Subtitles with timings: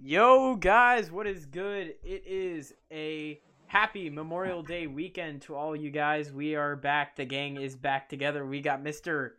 [0.00, 1.92] Yo, guys, what is good?
[2.04, 6.32] It is a happy Memorial Day weekend to all you guys.
[6.32, 7.16] We are back.
[7.16, 8.46] The gang is back together.
[8.46, 9.32] We got Mr.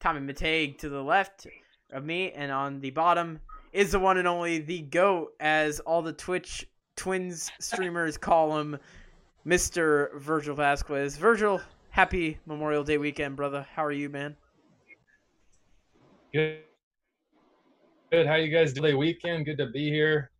[0.00, 1.46] Tommy Mateg to the left
[1.92, 3.40] of me, and on the bottom
[3.74, 8.78] is the one and only the GOAT, as all the Twitch twins streamers call him,
[9.46, 10.18] Mr.
[10.18, 11.18] Virgil Vasquez.
[11.18, 11.60] Virgil,
[11.90, 13.66] happy Memorial Day weekend, brother.
[13.74, 14.34] How are you, man?
[16.32, 16.60] Good.
[18.12, 18.26] Good.
[18.26, 18.96] How you guys doing?
[18.96, 19.46] Weekend.
[19.46, 20.30] Good to be here.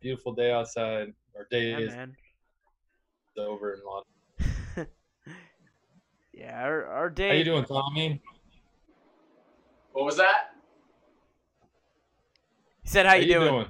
[0.00, 1.12] Beautiful day outside.
[1.36, 2.16] Our day Yeah, is man.
[3.38, 4.06] over in lot.
[6.32, 7.28] Yeah, our, our day.
[7.28, 8.22] How you doing, Tommy?
[9.92, 10.54] What was that?
[12.82, 13.66] He said, "How, you, doing?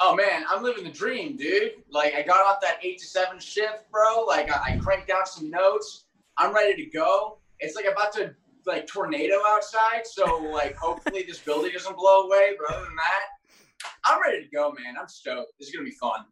[0.00, 1.74] Oh man, I'm living the dream, dude.
[1.88, 4.24] Like I got off that eight to seven shift, bro.
[4.26, 6.06] Like I, I cranked out some notes.
[6.38, 7.38] I'm ready to go.
[7.60, 8.34] It's like about to
[8.66, 12.54] like tornado outside, so like hopefully this building doesn't blow away.
[12.58, 14.94] But other than that, I'm ready to go, man.
[15.00, 15.52] I'm stoked.
[15.58, 16.24] This is gonna be fun.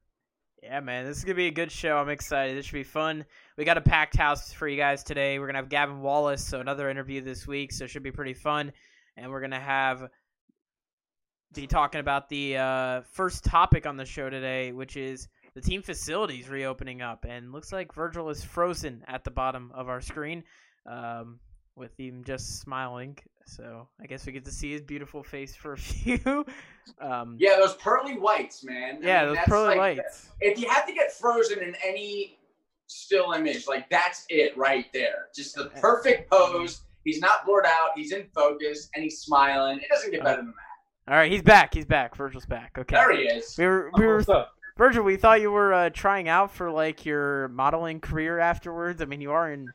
[0.62, 1.96] Yeah, man, this is gonna be a good show.
[1.96, 2.56] I'm excited.
[2.56, 3.24] This should be fun.
[3.56, 5.38] We got a packed house for you guys today.
[5.38, 8.34] We're gonna have Gavin Wallace, so another interview this week, so it should be pretty
[8.34, 8.72] fun.
[9.16, 10.08] And we're gonna have
[11.54, 15.82] be talking about the uh, first topic on the show today, which is the team
[15.82, 17.24] facilities reopening up.
[17.28, 20.44] And looks like Virgil is frozen at the bottom of our screen,
[20.86, 21.40] um,
[21.78, 23.16] with him just smiling.
[23.46, 26.44] So I guess we get to see his beautiful face for a few.
[27.00, 28.98] um, Yeah, those pearly whites, man.
[29.02, 30.28] I yeah, mean, those pearly like- lights.
[30.40, 32.38] If you have to get frozen in any
[32.86, 35.26] still image, like that's it right there.
[35.34, 36.82] Just the perfect pose.
[37.04, 37.90] He's not blurred out.
[37.96, 39.78] He's in focus and he's smiling.
[39.78, 40.46] It doesn't get better than
[41.06, 41.12] that.
[41.12, 41.72] All right, he's back.
[41.72, 42.14] He's back.
[42.16, 42.76] Virgil's back.
[42.78, 42.94] Okay.
[42.96, 43.56] There he is.
[43.56, 44.52] We were we were What's up?
[44.76, 45.02] Virgil.
[45.04, 49.00] We thought you were uh, trying out for like your modeling career afterwards.
[49.00, 49.68] I mean, you are in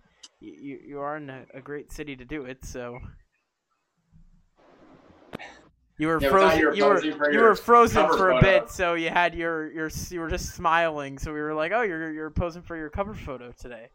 [0.51, 2.63] you you are in a, a great city to do it.
[2.65, 2.99] So
[5.97, 6.59] you were Yeah, frozen.
[6.59, 8.41] you were You were for you were frozen for a photo.
[8.41, 8.69] bit.
[8.69, 11.17] So you had your your you were just smiling.
[11.19, 13.89] So we were like, oh, you're you're posing for your cover photo today.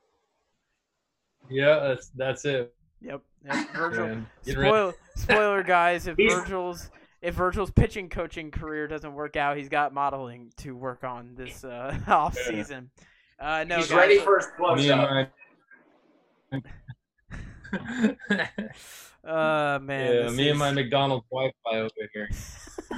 [1.50, 2.74] Yeah, that's that's it.
[3.00, 3.20] Yep.
[3.44, 3.68] yep.
[3.74, 4.06] Virgil.
[4.06, 4.26] Man.
[4.44, 4.70] Getting ready.
[4.70, 6.06] Spoil, spoiler, guys.
[6.06, 11.04] If Virgil's if Virgil's pitching coaching career doesn't work out, he's got modeling to work
[11.04, 12.90] on this uh, off season.
[13.40, 15.30] Uh, no, He's guys, ready for his close Me up.
[19.24, 22.30] Uh, man, yeah, me and my McDonald's Wi-Fi over here.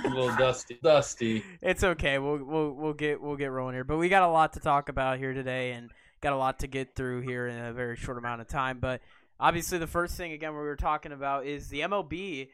[0.04, 0.78] A little dusty.
[0.80, 1.42] Dusty.
[1.60, 2.18] it's okay.
[2.18, 4.88] We'll we'll we'll get we'll get rolling here, but we got a lot to talk
[4.88, 5.90] about here today, and
[6.20, 8.78] got a lot to get through here in a very short amount of time.
[8.78, 9.00] But
[9.40, 12.48] obviously, the first thing again we were talking about is the MLB.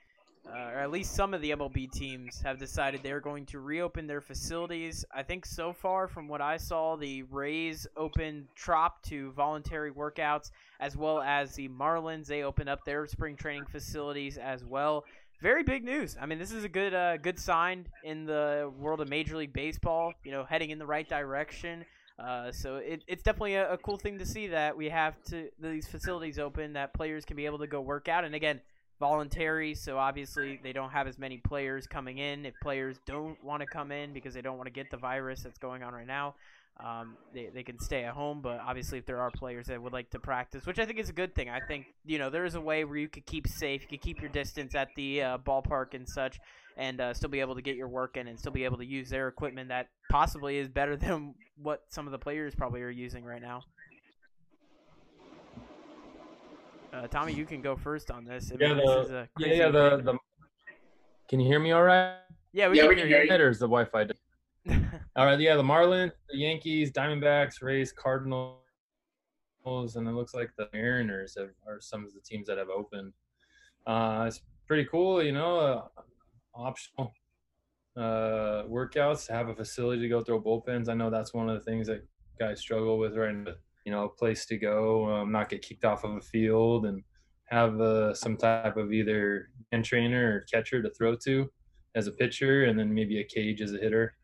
[0.48, 4.06] Uh, or at least some of the MLB teams have decided they're going to reopen
[4.06, 5.04] their facilities.
[5.12, 10.52] I think so far, from what I saw, the Rays opened Trop to voluntary workouts,
[10.78, 12.26] as well as the Marlins.
[12.26, 15.04] They opened up their spring training facilities as well.
[15.40, 16.16] Very big news.
[16.20, 19.52] I mean, this is a good uh, good sign in the world of Major League
[19.52, 20.12] Baseball.
[20.24, 21.84] You know, heading in the right direction.
[22.18, 25.50] Uh, so it, it's definitely a, a cool thing to see that we have to
[25.60, 28.24] these facilities open that players can be able to go work out.
[28.24, 28.60] And again,
[28.98, 29.74] voluntary.
[29.74, 32.46] So obviously they don't have as many players coming in.
[32.46, 35.42] If players don't want to come in because they don't want to get the virus
[35.42, 36.34] that's going on right now,
[36.78, 38.40] um, they, they can stay at home.
[38.40, 41.08] But obviously, if there are players that would like to practice, which I think is
[41.08, 43.48] a good thing, I think you know there is a way where you could keep
[43.48, 46.38] safe, you could keep your distance at the uh, ballpark and such,
[46.76, 48.84] and uh, still be able to get your work in and still be able to
[48.84, 52.90] use their equipment that possibly is better than what some of the players probably are
[52.90, 53.62] using right now.
[56.96, 58.50] Uh, Tommy, you can go first on this.
[58.52, 59.68] I Yeah, mean, this the- is a Yeah, crazy yeah.
[59.68, 60.18] The, the
[61.28, 62.16] Can you hear me all right?
[62.52, 63.44] yeah, we Yeah, can we hear can hear you.
[63.44, 63.50] you.
[63.50, 64.06] Is the Wi-Fi?
[65.16, 68.56] All right, yeah, the Marlins, the Yankees, Diamondbacks, Rays, Cardinals,
[69.66, 73.12] and it looks like the Mariners have, are some of the teams that have opened.
[73.86, 75.82] Uh, it's pretty cool, you know, uh,
[76.54, 77.12] optional
[77.96, 80.88] uh, workouts to have a facility to go throw bullpens.
[80.88, 82.04] I know that's one of the things that
[82.38, 83.52] guys struggle with right now.
[83.86, 87.02] You know, a place to go, um, not get kicked off of a field, and
[87.44, 91.48] have uh, some type of either end trainer or catcher to throw to
[91.94, 94.14] as a pitcher, and then maybe a cage as a hitter.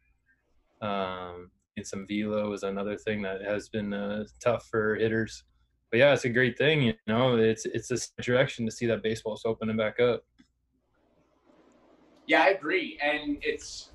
[0.82, 5.44] Um, and some velo is another thing that has been uh, tough for hitters.
[5.90, 6.82] But yeah, it's a great thing.
[6.82, 10.24] You know, it's it's a direction to see that baseball's opening back up.
[12.26, 12.98] Yeah, I agree.
[13.02, 13.90] And it's,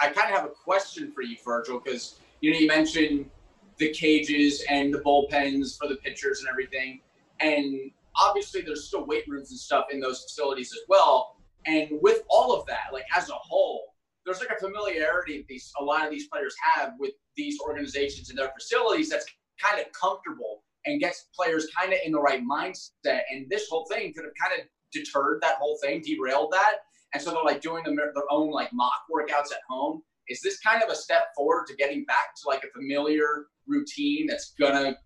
[0.00, 3.30] I kind of have a question for you, Virgil, because, you know, you mentioned
[3.78, 7.00] the cages and the bullpens for the pitchers and everything.
[7.40, 7.90] And
[8.20, 11.36] obviously, there's still weight rooms and stuff in those facilities as well.
[11.66, 13.94] And with all of that, like as a whole,
[14.24, 18.38] there's like a familiarity these a lot of these players have with these organizations and
[18.38, 19.26] their facilities that's
[19.62, 23.22] kind of comfortable and gets players kind of in the right mindset.
[23.30, 26.76] And this whole thing could have kind of deterred that whole thing, derailed that.
[27.12, 30.02] And so they're like doing them their own like mock workouts at home.
[30.28, 34.26] is this kind of a step forward to getting back to like a familiar routine
[34.26, 34.96] that's gonna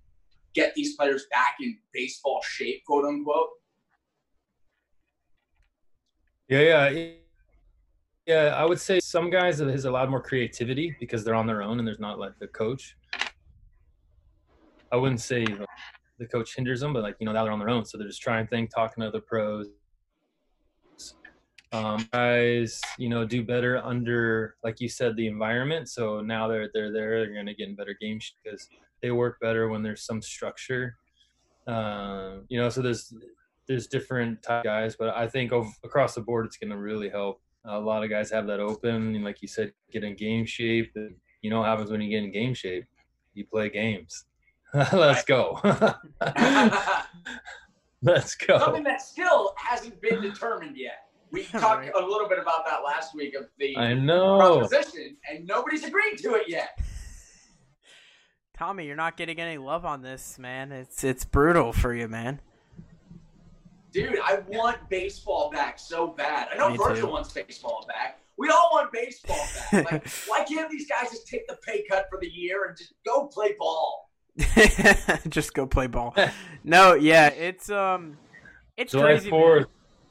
[0.54, 3.48] get these players back in baseball shape, quote unquote?
[6.48, 7.12] Yeah, yeah.
[8.26, 11.62] Yeah, I would say some guys has a lot more creativity because they're on their
[11.62, 12.94] own and there's not like the coach.
[14.92, 15.46] I wouldn't say
[16.18, 18.06] the coach hinders them, but like you know now they're on their own, so they're
[18.06, 19.68] just trying things, talking to other pros.
[21.72, 25.88] Um, guys, you know, do better under, like you said, the environment.
[25.88, 28.68] So now they're they're there, they're gonna get in better games because
[29.02, 30.96] they work better when there's some structure.
[31.66, 33.12] Uh, you know, so there's
[33.66, 35.52] there's different type guys, but I think
[35.84, 39.24] across the board, it's gonna really help a lot of guys have that open, and
[39.24, 40.92] like you said, get in game shape.
[40.94, 42.84] And you know what happens when you get in game shape?
[43.34, 44.24] You play games.
[44.74, 45.60] Let's go.
[48.02, 48.58] Let's go.
[48.58, 51.07] Something that still hasn't been determined yet.
[51.30, 51.92] We talked right.
[51.94, 56.16] a little bit about that last week of the I know proposition, and nobody's agreed
[56.18, 56.78] to it yet.
[58.56, 60.72] Tommy, you're not getting any love on this, man.
[60.72, 62.40] It's it's brutal for you, man
[63.92, 66.48] dude, I want baseball back so bad.
[66.52, 67.12] I know Me Virgil too.
[67.12, 68.20] wants baseball back.
[68.36, 69.36] We all want baseball
[69.72, 69.90] back.
[69.92, 72.94] Like, why can't these guys just take the pay cut for the year and just
[73.04, 74.10] go play ball?
[75.28, 76.14] just go play ball.
[76.64, 78.16] no, yeah, it's um,
[78.76, 79.30] it's July crazy.
[79.30, 79.66] Fourth,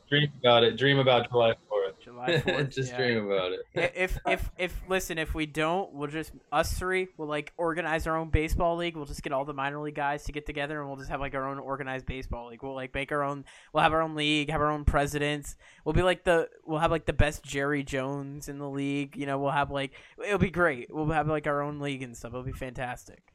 [0.09, 0.77] dream about it.
[0.77, 1.99] Dream about July Fourth.
[2.03, 2.73] July 4th.
[2.73, 2.97] just yeah.
[2.97, 3.61] dream about it.
[3.73, 8.15] if if if listen, if we don't, we'll just us three We'll like organize our
[8.15, 8.95] own baseball league.
[8.95, 11.19] We'll just get all the minor league guys to get together, and we'll just have
[11.19, 12.63] like our own organized baseball league.
[12.63, 13.45] We'll like make our own.
[13.73, 15.55] We'll have our own league, have our own presidents.
[15.83, 19.15] We'll be like the we'll have like the best Jerry Jones in the league.
[19.15, 19.91] You know, we'll have like
[20.23, 20.87] it'll be great.
[20.89, 22.31] We'll have like our own league and stuff.
[22.31, 23.33] It'll be fantastic.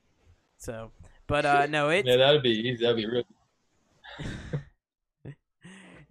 [0.56, 0.92] So,
[1.26, 2.06] but uh no, it.
[2.06, 2.82] yeah, that'd be easy.
[2.84, 3.24] That'd be real.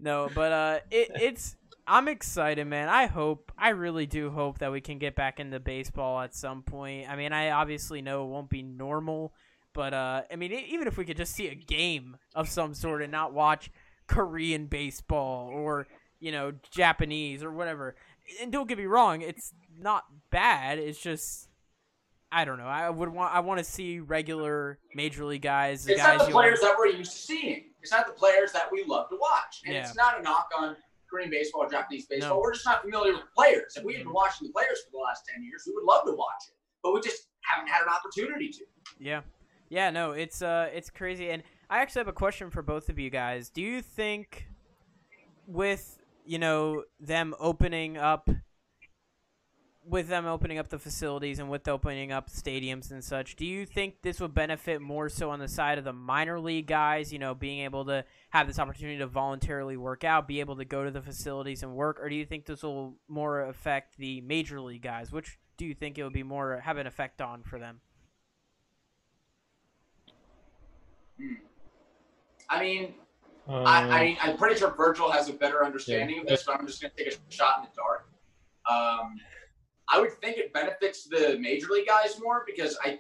[0.01, 1.55] no, but uh, it, it's
[1.87, 2.89] I'm excited, man.
[2.89, 6.63] I hope, I really do hope that we can get back into baseball at some
[6.63, 7.09] point.
[7.09, 9.33] I mean, I obviously know it won't be normal,
[9.73, 13.01] but uh, I mean, even if we could just see a game of some sort
[13.01, 13.71] and not watch
[14.07, 15.87] Korean baseball or
[16.19, 17.95] you know Japanese or whatever.
[18.41, 20.79] And don't get me wrong, it's not bad.
[20.79, 21.49] It's just
[22.31, 22.65] I don't know.
[22.65, 25.87] I would want I want to see regular major league guys.
[25.87, 27.65] It's guys not the players that we're used to seeing.
[27.81, 29.81] It's not the players that we love to watch, and yeah.
[29.81, 30.75] it's not a knock on
[31.11, 32.37] Korean baseball, or Japanese baseball.
[32.37, 32.39] No.
[32.39, 33.75] We're just not familiar with players.
[33.75, 36.05] If we had been watching the players for the last 10 years, we would love
[36.05, 36.55] to watch it.
[36.81, 38.63] But we just haven't had an opportunity to.
[38.99, 39.21] Yeah.
[39.69, 42.99] Yeah, no, it's uh it's crazy and I actually have a question for both of
[42.99, 43.49] you guys.
[43.49, 44.47] Do you think
[45.47, 48.29] with, you know, them opening up
[49.91, 53.65] with them opening up the facilities and with opening up stadiums and such, do you
[53.65, 57.19] think this would benefit more so on the side of the minor league guys, you
[57.19, 60.85] know, being able to have this opportunity to voluntarily work out, be able to go
[60.85, 64.61] to the facilities and work, or do you think this will more affect the major
[64.61, 65.11] league guys?
[65.11, 67.81] Which do you think it would be more have an effect on for them?
[72.49, 72.93] I mean,
[73.49, 76.21] um, I, I, am pretty sure Virgil has a better understanding yeah.
[76.21, 78.07] of this, but I'm just going to take a shot in the dark.
[78.69, 79.15] Um,
[79.89, 82.99] I would think it benefits the major league guys more because I,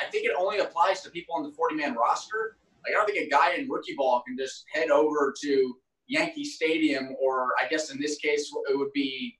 [0.00, 2.56] I think it only applies to people on the 40 man roster.
[2.84, 5.76] Like, I don't think a guy in rookie ball can just head over to
[6.06, 9.38] Yankee Stadium, or I guess in this case, it would be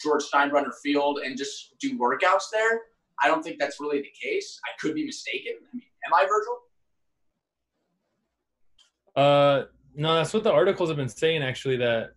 [0.00, 2.82] George Steinbrenner Field and just do workouts there.
[3.22, 4.60] I don't think that's really the case.
[4.64, 5.52] I could be mistaken.
[5.72, 6.58] I mean, am I Virgil?
[9.14, 9.64] Uh,
[9.94, 11.42] no, that's what the articles have been saying.
[11.42, 12.14] Actually, that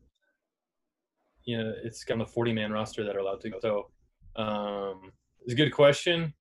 [1.49, 3.57] you know, it's got the 40 man roster that are allowed to go.
[3.59, 3.89] So
[4.35, 6.31] um, it's a good question.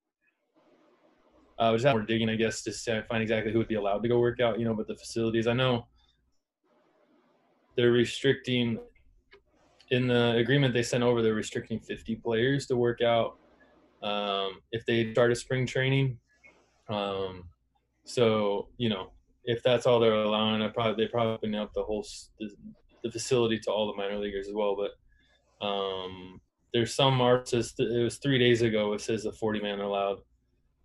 [1.59, 4.21] Uh, just more digging, I guess, to find exactly who would be allowed to go
[4.21, 5.47] work out, you know, but the facilities.
[5.47, 5.87] I know
[7.75, 8.79] they're restricting
[9.91, 13.39] in the agreement they sent over, they're restricting 50 players to work out
[14.03, 16.19] um, if they start a spring training.
[16.91, 17.45] Um,
[18.05, 19.13] so, you know,
[19.45, 22.07] if that's all they're allowing, I probably they probably open up the whole
[23.03, 24.77] the facility to all the minor leaguers as well.
[24.77, 26.41] But um,
[26.73, 27.79] there's some artists.
[27.79, 28.93] It was three days ago.
[28.93, 30.19] It says the 40 man allowed.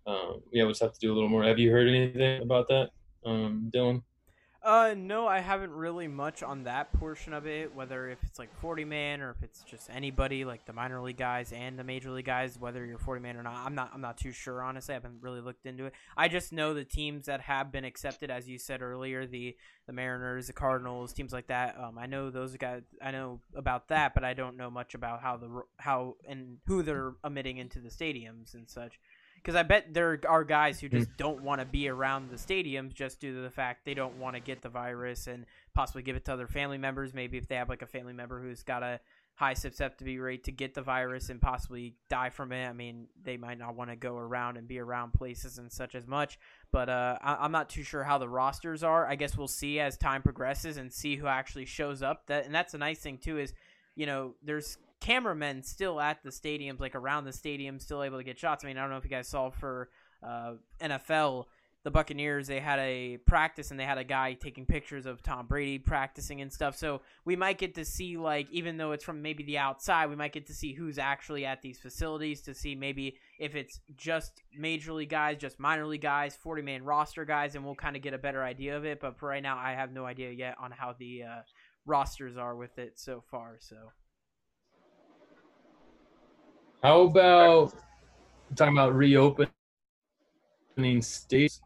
[0.06, 1.44] Um, yeah, we'll just have to do a little more.
[1.44, 2.90] Have you heard anything about that,
[3.24, 4.02] um, Dylan?
[4.64, 7.74] Uh, no, I haven't really much on that portion of it.
[7.74, 11.18] Whether if it's like forty man or if it's just anybody, like the minor league
[11.18, 13.90] guys and the major league guys, whether you're forty man or not, I'm not.
[13.92, 14.62] I'm not too sure.
[14.62, 15.92] Honestly, I haven't really looked into it.
[16.16, 19.54] I just know the teams that have been accepted, as you said earlier, the
[19.86, 21.76] the Mariners, the Cardinals, teams like that.
[21.78, 22.84] Um, I know those guys.
[23.02, 26.82] I know about that, but I don't know much about how the how and who
[26.82, 28.98] they're emitting into the stadiums and such
[29.44, 32.94] because I bet there are guys who just don't want to be around the stadiums
[32.94, 36.16] just due to the fact they don't want to get the virus and possibly give
[36.16, 37.12] it to other family members.
[37.12, 39.00] Maybe if they have like a family member who's got a
[39.34, 42.66] high susceptibility rate to get the virus and possibly die from it.
[42.66, 45.94] I mean, they might not want to go around and be around places and such
[45.94, 46.38] as much.
[46.72, 49.06] But uh, I- am not too sure how the rosters are.
[49.06, 52.28] I guess we'll see as time progresses and see who actually shows up.
[52.28, 53.52] That and that's a nice thing too is,
[53.94, 58.24] you know, there's cameramen still at the stadiums, like around the stadium, still able to
[58.24, 58.64] get shots.
[58.64, 59.88] I mean, I don't know if you guys saw for
[60.22, 61.46] uh, NFL,
[61.84, 65.46] the Buccaneers, they had a practice and they had a guy taking pictures of Tom
[65.46, 66.74] Brady practicing and stuff.
[66.76, 70.16] So we might get to see, like, even though it's from maybe the outside, we
[70.16, 74.42] might get to see who's actually at these facilities to see maybe if it's just
[74.56, 78.02] major league guys, just minor league guys, 40 man roster guys, and we'll kind of
[78.02, 78.98] get a better idea of it.
[78.98, 81.42] But for right now, I have no idea yet on how the uh,
[81.84, 83.58] rosters are with it so far.
[83.60, 83.76] So.
[86.84, 87.72] How about
[88.54, 89.48] talking about reopening
[91.00, 91.62] states?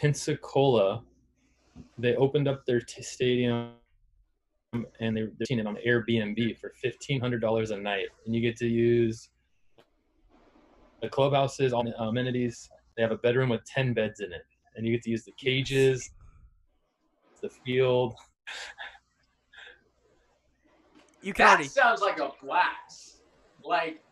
[0.00, 1.02] Pensacola,
[1.98, 3.72] they opened up their t- stadium
[4.72, 8.56] and they're seeing it on Airbnb for fifteen hundred dollars a night, and you get
[8.56, 9.28] to use
[11.02, 12.70] the clubhouses, all the amenities.
[12.96, 15.32] They have a bedroom with ten beds in it, and you get to use the
[15.32, 16.10] cages,
[17.42, 18.14] the field.
[21.20, 23.18] You can That already sounds like a blast.
[23.62, 24.02] Like,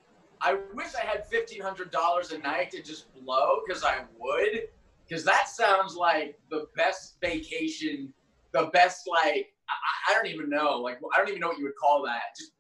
[0.40, 4.68] I wish I had fifteen hundred dollars a night to just blow, because I would.
[5.09, 8.12] Because that sounds like the best vacation,
[8.52, 11.64] the best like I, I don't even know, like I don't even know what you
[11.64, 12.21] would call that.
[12.38, 12.52] Just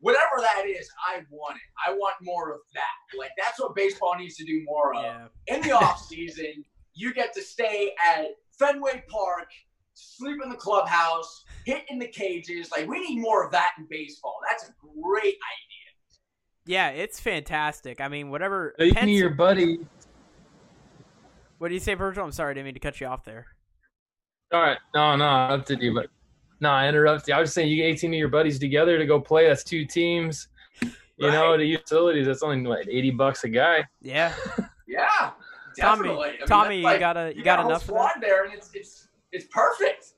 [0.00, 1.62] whatever that is, I want it.
[1.86, 3.18] I want more of that.
[3.18, 5.02] Like that's what baseball needs to do more of.
[5.02, 5.26] yeah.
[5.54, 9.48] In the off season, you get to stay at Fenway Park,
[9.94, 12.70] sleep in the clubhouse, hit in the cages.
[12.70, 14.38] Like we need more of that in baseball.
[14.48, 15.79] That's a great idea.
[16.66, 18.00] Yeah, it's fantastic.
[18.00, 18.74] I mean, whatever.
[18.78, 19.78] You Pens- can your buddy.
[21.58, 22.24] what do you say, Virgil?
[22.24, 23.46] I'm sorry, I didn't mean to cut you off there.
[24.52, 26.06] All right, no, no, I interrupted you, but
[26.60, 27.34] no, I interrupted you.
[27.34, 29.46] I was saying you get 18 of your buddies together to go play.
[29.48, 30.48] That's two teams.
[31.16, 32.26] You know, the utilities.
[32.26, 33.84] That's only what 80 bucks a guy.
[34.00, 34.34] Yeah,
[34.90, 35.30] Yeah,
[35.78, 36.28] Tommy, definitely.
[36.28, 38.44] I mean, Tommy, that's you got a you, you got, got, enough of squad there,
[38.44, 40.14] and it's it's it's perfect.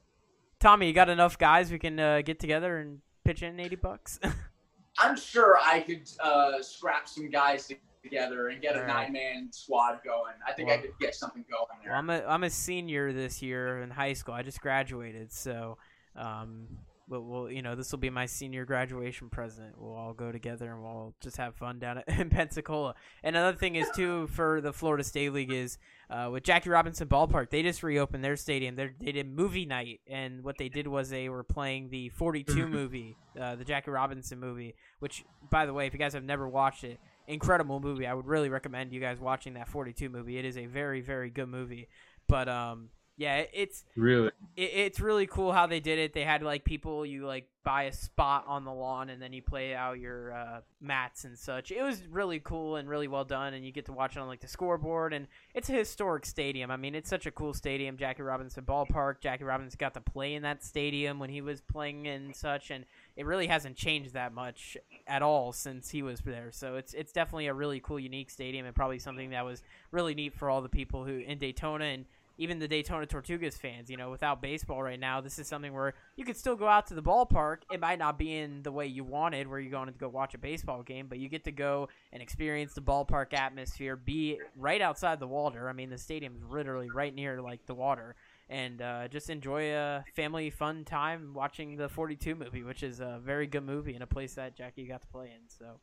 [0.59, 4.19] Tommy, you got enough guys we can uh, get together and pitch in 80 bucks.
[4.99, 7.71] I'm sure I could uh, scrap some guys
[8.03, 9.05] together and get a All right.
[9.05, 10.35] nine man squad going.
[10.47, 11.93] I think Well- I could get something going there.
[11.93, 14.35] Well, I'm a I'm a senior this year in high school.
[14.35, 15.79] I just graduated, so
[16.17, 16.67] um,
[17.13, 19.75] we'll, we'll you know this will be my senior graduation present.
[19.79, 22.95] We'll all go together and we'll just have fun down at, in Pensacola.
[23.23, 25.79] And another thing is too for the Florida State League is
[26.11, 27.51] uh, with Jackie Robinson Ballpark.
[27.51, 28.77] They just reopened their stadium.
[28.77, 32.67] They they did movie night, and what they did was they were playing the 42
[32.67, 34.75] movie, uh, the Jackie Robinson movie.
[34.99, 38.07] Which, by the way, if you guys have never watched it, incredible movie.
[38.07, 40.39] I would really recommend you guys watching that 42 movie.
[40.39, 41.89] It is a very very good movie.
[42.29, 44.31] But um, yeah, it's Really?
[44.57, 46.13] it, it's really cool how they did it.
[46.13, 49.41] They had like people you like buy a spot on the lawn and then you
[49.41, 51.71] play out your uh, mats and such.
[51.71, 54.27] It was really cool and really well done, and you get to watch it on
[54.27, 55.13] like the scoreboard.
[55.13, 56.71] And it's a historic stadium.
[56.71, 59.21] I mean, it's such a cool stadium, Jackie Robinson Ballpark.
[59.21, 62.85] Jackie Robinson got to play in that stadium when he was playing and such, and
[63.17, 64.77] it really hasn't changed that much
[65.07, 66.51] at all since he was there.
[66.51, 70.15] So it's it's definitely a really cool, unique stadium, and probably something that was really
[70.15, 72.07] neat for all the people who in Daytona and
[72.39, 75.95] even the Daytona Tortugas fans, you know, without baseball right now, this is something where
[76.17, 77.59] you could still go out to the ballpark.
[77.71, 80.35] It might not be in the way you wanted, where you're going to go watch
[80.35, 84.81] a baseball game, but you get to go and experience the ballpark atmosphere, be right
[84.81, 85.69] outside the water.
[85.69, 88.17] I mean, the stadium's literally right near like the water,
[88.49, 93.21] and uh, just enjoy a family fun time watching the 42 movie, which is a
[93.23, 95.49] very good movie and a place that Jackie got to play in.
[95.49, 95.79] So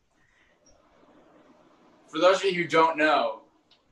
[2.08, 3.42] For those of you who don't know,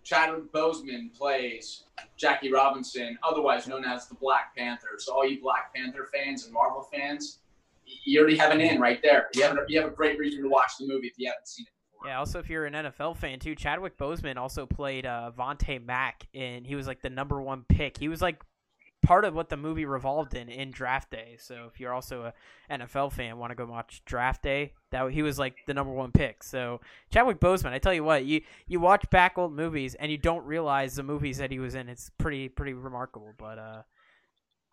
[0.09, 1.85] Chadwick Boseman plays
[2.17, 4.88] Jackie Robinson, otherwise known as the Black Panther.
[4.97, 7.41] So all you Black Panther fans and Marvel fans,
[7.85, 9.29] you already have an in right there.
[9.35, 11.47] You have a, you have a great reason to watch the movie if you haven't
[11.47, 12.09] seen it before.
[12.09, 16.27] Yeah, also if you're an NFL fan too, Chadwick Boseman also played uh, Vontae Mack,
[16.33, 17.99] and he was like the number one pick.
[17.99, 18.43] He was like
[19.02, 21.37] part of what the movie revolved in in Draft Day.
[21.38, 22.33] So if you're also
[22.71, 25.93] a NFL fan, want to go watch Draft Day, that he was like the number
[25.93, 26.43] one pick.
[26.43, 30.19] So Chadwick Boseman, I tell you what, you you watch back old movies and you
[30.19, 31.88] don't realize the movies that he was in.
[31.88, 33.83] It's pretty pretty remarkable, but uh.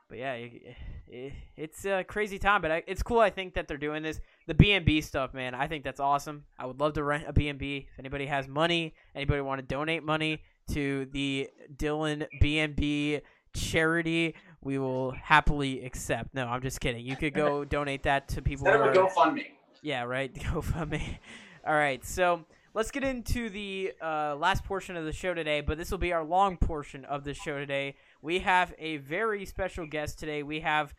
[0.07, 0.75] But yeah, it,
[1.07, 2.61] it, it's a crazy time.
[2.61, 3.19] But I, it's cool.
[3.19, 6.43] I think that they're doing this the B&B stuff, man, I think that's awesome.
[6.59, 7.87] I would love to rent a B&B.
[7.91, 13.21] If anybody has money, anybody want to donate money to the Dylan B&B
[13.55, 16.33] charity, we will happily accept.
[16.33, 17.05] No, I'm just kidding.
[17.05, 19.45] You could go donate that to people Instead who of a are GoFundMe.
[19.81, 20.33] yeah, right.
[20.35, 21.17] GoFundMe.
[21.65, 22.03] All right.
[22.05, 25.97] So let's get into the uh, last portion of the show today, but this will
[25.97, 27.95] be our long portion of the show today.
[28.21, 30.43] We have a very special guest today.
[30.43, 30.93] We have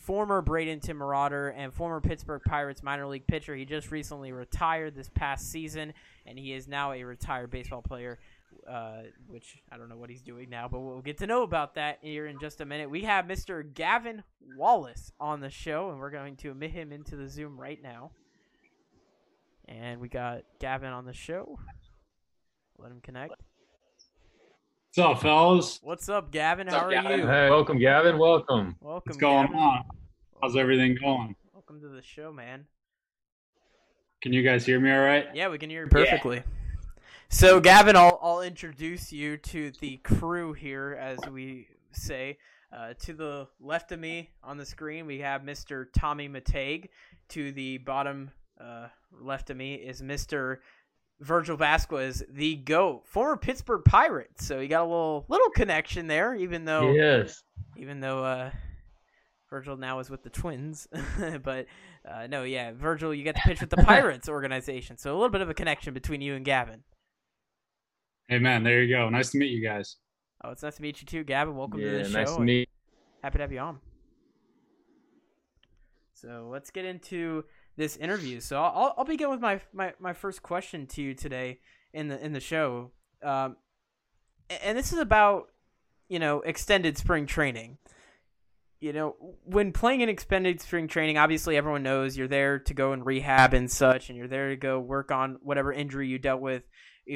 [0.00, 3.54] former Bradenton Marauder and former Pittsburgh Pirates minor league pitcher.
[3.54, 5.92] He just recently retired this past season,
[6.26, 8.18] and he is now a retired baseball player.
[8.68, 11.74] Uh, which I don't know what he's doing now, but we'll get to know about
[11.74, 12.90] that here in just a minute.
[12.90, 13.64] We have Mr.
[13.74, 14.22] Gavin
[14.56, 18.10] Wallace on the show, and we're going to admit him into the Zoom right now.
[19.66, 21.58] And we got Gavin on the show.
[22.78, 23.34] Let him connect.
[24.94, 25.78] What's up, fellas?
[25.82, 26.66] What's up, Gavin?
[26.66, 27.20] What's How up, are Gavin?
[27.20, 27.26] you?
[27.26, 28.18] Hey, welcome, Gavin.
[28.18, 28.76] Welcome.
[28.80, 29.02] Welcome.
[29.06, 29.58] What's going Gavin.
[29.60, 29.84] on?
[30.42, 31.34] How's everything going?
[31.52, 32.66] Welcome to the show, man.
[34.22, 35.26] Can you guys hear me all right?
[35.34, 36.42] Yeah, we can hear you perfectly.
[37.32, 42.38] So, Gavin, I'll, I'll introduce you to the crew here, as we say.
[42.76, 45.86] Uh, to the left of me on the screen, we have Mr.
[45.96, 46.88] Tommy Mateg.
[47.30, 50.58] To the bottom uh, left of me is Mr.
[51.20, 54.30] Virgil Vasquez, the GOAT, former Pittsburgh Pirate.
[54.40, 57.42] So you got a little little connection there, even though Yes.
[57.76, 58.50] even though uh,
[59.50, 60.88] Virgil now is with the Twins.
[61.44, 61.66] but
[62.08, 65.28] uh, no, yeah, Virgil, you got to pitch with the Pirates organization, so a little
[65.28, 66.82] bit of a connection between you and Gavin.
[68.30, 69.08] Hey, man, there you go.
[69.08, 69.96] Nice to meet you guys.
[70.44, 71.56] Oh, it's nice to meet you too, Gavin.
[71.56, 72.18] Welcome to Yeah, the show.
[72.20, 72.68] nice to meet.
[73.24, 73.80] Happy to have you on.
[76.14, 77.44] So let's get into
[77.76, 78.38] this interview.
[78.38, 81.58] So I'll, I'll begin with my, my, my first question to you today
[81.92, 83.56] in the in the show, um,
[84.62, 85.48] and this is about
[86.08, 87.78] you know extended spring training.
[88.78, 92.92] You know, when playing in extended spring training, obviously everyone knows you're there to go
[92.92, 96.40] and rehab and such, and you're there to go work on whatever injury you dealt
[96.40, 96.62] with,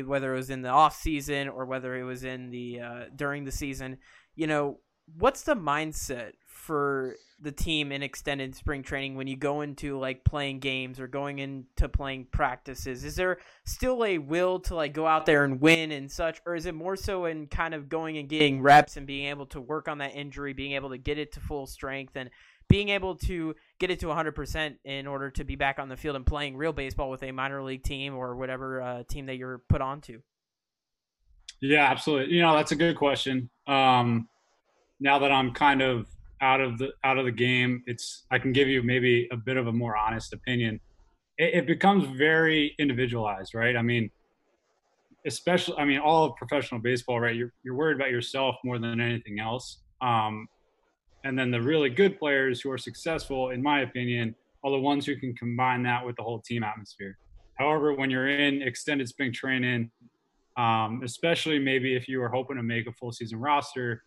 [0.02, 3.44] whether it was in the off season or whether it was in the uh, during
[3.44, 3.98] the season.
[4.34, 4.78] You know,
[5.18, 10.24] what's the mindset for the team in extended spring training when you go into like
[10.24, 15.06] playing games or going into playing practices is there still a will to like go
[15.06, 18.16] out there and win and such or is it more so in kind of going
[18.16, 21.18] and getting reps and being able to work on that injury being able to get
[21.18, 22.30] it to full strength and
[22.68, 26.16] being able to get it to 100% in order to be back on the field
[26.16, 29.62] and playing real baseball with a minor league team or whatever uh, team that you're
[29.68, 30.20] put onto
[31.60, 32.34] Yeah, absolutely.
[32.34, 33.50] You know, that's a good question.
[33.66, 34.28] Um,
[35.00, 36.06] now that I'm kind of
[36.40, 39.56] out of the out of the game, it's I can give you maybe a bit
[39.56, 40.80] of a more honest opinion.
[41.38, 43.76] It, it becomes very individualized, right?
[43.76, 44.10] I mean,
[45.26, 47.34] especially, I mean, all of professional baseball, right?
[47.34, 49.80] You're you're worried about yourself more than anything else.
[50.00, 50.46] Um,
[51.24, 55.06] and then the really good players who are successful, in my opinion, are the ones
[55.06, 57.18] who can combine that with the whole team atmosphere.
[57.58, 59.90] However, when you're in extended spring training,
[60.56, 64.02] um, especially maybe if you are hoping to make a full season roster,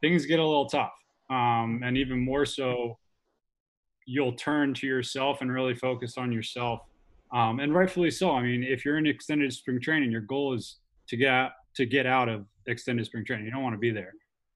[0.00, 0.92] things get a little tough.
[1.30, 2.98] Um, and even more so,
[4.06, 6.80] you'll turn to yourself and really focus on yourself.
[7.32, 8.32] Um, and rightfully so.
[8.32, 12.06] I mean, if you're in extended spring training, your goal is to get to get
[12.06, 13.44] out of extended spring training.
[13.44, 14.14] You don't want to be there,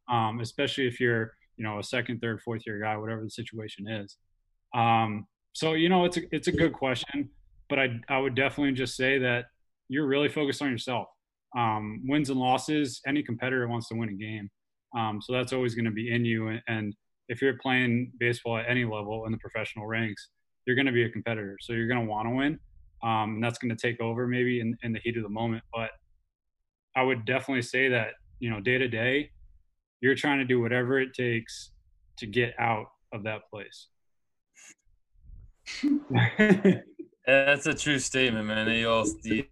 [0.09, 3.87] um, especially if you're you know a second, third, fourth year guy, whatever the situation
[3.89, 4.17] is.
[4.75, 7.31] Um, so you know, it's a it's a good question,
[7.69, 9.45] but I I would definitely just say that
[9.89, 11.07] you're really focused on yourself
[11.57, 13.01] um, wins and losses.
[13.07, 14.51] Any competitor wants to win a game,
[14.97, 16.49] um, so that's always going to be in you.
[16.49, 16.97] And, and
[17.29, 20.31] if you're playing baseball at any level in the professional ranks,
[20.67, 21.57] you're going to be a competitor.
[21.61, 22.59] So you're going to want to win,
[23.05, 25.63] um, and that's going to take over maybe in, in the heat of the moment.
[25.73, 25.91] But
[26.97, 29.31] I would definitely say that you know day to day,
[30.03, 31.71] you're trying to do whatever it takes
[32.19, 33.87] to get out of that place.
[37.27, 38.67] That's a true statement, man.
[38.67, 39.47] They all, the,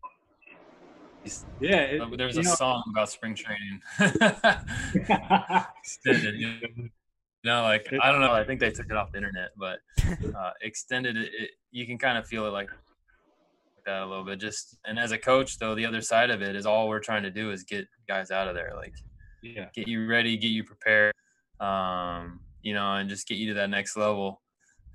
[1.61, 3.81] yeah, it, there's a know- song about spring training.
[5.79, 6.91] extended, you
[7.45, 8.33] know, like I don't know.
[8.33, 9.79] I think they took it off the internet, but
[10.37, 11.17] uh, extended.
[11.17, 12.71] It, it, you can kind of feel it like
[13.87, 14.41] that a little bit.
[14.41, 17.23] Just and as a coach, though, the other side of it is all we're trying
[17.23, 18.95] to do is get guys out of there, like
[19.43, 19.67] yeah.
[19.75, 21.15] get you ready, get you prepared,
[21.61, 24.43] um, you know, and just get you to that next level.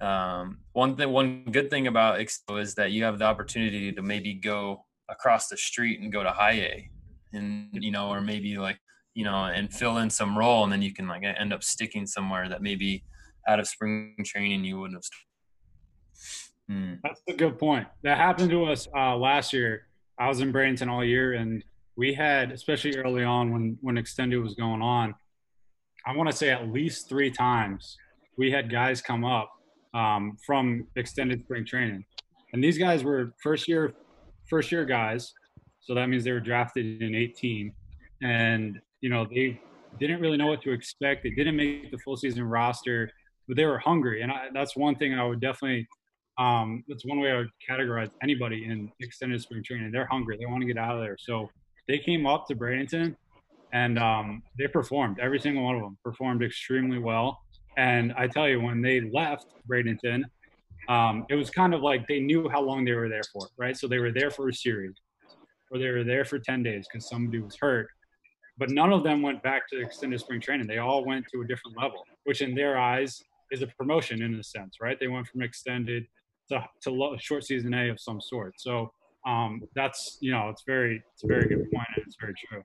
[0.01, 4.01] Um, one thing, one good thing about Expo is that you have the opportunity to
[4.01, 6.89] maybe go across the street and go to high A,
[7.34, 8.79] and you know, or maybe like
[9.13, 12.05] you know, and fill in some role, and then you can like end up sticking
[12.05, 13.03] somewhere that maybe
[13.47, 15.10] out of spring training you wouldn't have.
[16.67, 16.93] Hmm.
[17.03, 17.88] That's a good point.
[18.03, 19.88] That happened to us uh, last year.
[20.17, 21.63] I was in Bradenton all year, and
[21.97, 25.15] we had, especially early on when when extended was going on,
[26.05, 27.97] I want to say at least three times
[28.38, 29.49] we had guys come up
[29.93, 32.03] um, from extended spring training,
[32.53, 33.93] and these guys were first year
[34.49, 35.34] first year guys,
[35.81, 37.71] so that means they were drafted in 18,
[38.21, 39.60] and you know they
[39.99, 41.23] didn't really know what to expect.
[41.23, 43.10] They didn't make the full season roster,
[43.47, 45.88] but they were hungry, and I, that's one thing I would definitely
[46.38, 49.91] Um, that's one way I would categorize anybody in extended spring training.
[49.93, 50.36] They're hungry.
[50.38, 51.15] They want to get out of there.
[51.17, 51.49] So
[51.88, 53.15] they came up to Bradenton
[53.74, 55.19] and um, they performed.
[55.19, 57.41] Every single one of them performed extremely well.
[57.78, 60.24] And I tell you, when they left Bradenton,
[60.88, 63.76] um, it was kind of like they knew how long they were there for, right?
[63.76, 64.95] So they were there for a series,
[65.71, 67.89] or they were there for 10 days because somebody was hurt.
[68.58, 70.67] But none of them went back to extended spring training.
[70.67, 73.21] They all went to a different level, which in their eyes
[73.52, 74.98] is a promotion in a sense, right?
[75.00, 76.08] They went from extended
[76.50, 78.54] to, to short season A of some sort.
[78.58, 78.91] So
[79.25, 82.63] um, that's, you know, it's very, it's a very good point and it's very true.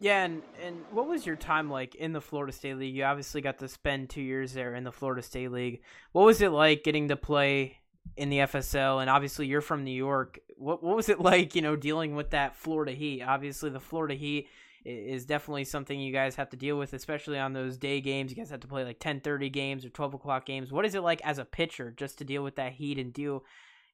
[0.00, 2.94] Yeah, and, and what was your time like in the Florida State League?
[2.94, 5.82] You obviously got to spend two years there in the Florida State League.
[6.12, 7.78] What was it like getting to play
[8.16, 9.00] in the FSL?
[9.00, 10.38] And obviously, you're from New York.
[10.56, 13.22] What what was it like, you know, dealing with that Florida heat?
[13.22, 14.48] Obviously, the Florida heat
[14.84, 18.30] is definitely something you guys have to deal with, especially on those day games.
[18.30, 20.70] You guys have to play like 10:30 games or 12 o'clock games.
[20.70, 23.44] What is it like as a pitcher just to deal with that heat and deal,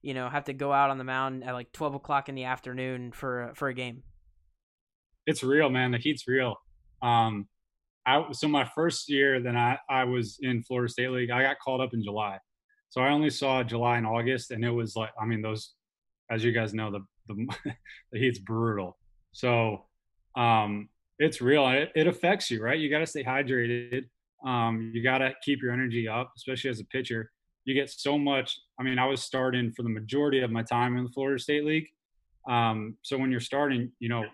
[0.05, 2.45] you know, have to go out on the mound at like 12 o'clock in the
[2.45, 4.03] afternoon for for a game?
[5.27, 5.93] it's real, man.
[5.93, 6.57] The heat's real.
[7.03, 7.49] Um,
[8.07, 11.59] I so my first year then I I was in Florida State League, I got
[11.59, 12.39] called up in July,
[12.91, 15.73] so I only saw July and August, and it was like I mean those,
[16.31, 17.47] as you guys know, the the,
[18.13, 18.99] the heat's brutal.
[19.33, 19.87] So
[20.37, 20.89] um,
[21.19, 21.67] it's real.
[21.69, 22.79] It, it affects you, right?
[22.79, 24.05] You got to stay hydrated.
[24.45, 27.31] Um, you got to keep your energy up, especially as a pitcher.
[27.65, 28.59] You get so much.
[28.79, 31.65] I mean, I was starting for the majority of my time in the Florida State
[31.65, 31.89] League.
[32.49, 34.25] Um, so when you're starting, you know,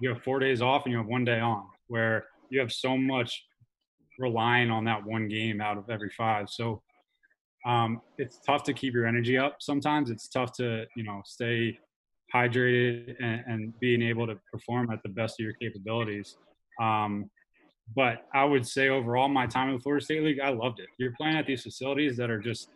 [0.00, 2.96] you have four days off and you have one day on, where you have so
[2.96, 3.44] much
[4.18, 6.48] relying on that one game out of every five.
[6.50, 6.82] So
[7.64, 9.56] um, it's tough to keep your energy up.
[9.60, 11.78] Sometimes it's tough to you know stay
[12.34, 16.36] hydrated and, and being able to perform at the best of your capabilities.
[16.80, 17.30] Um,
[17.94, 20.88] but I would say overall, my time in the Florida State League, I loved it.
[20.98, 22.70] You're playing at these facilities that are just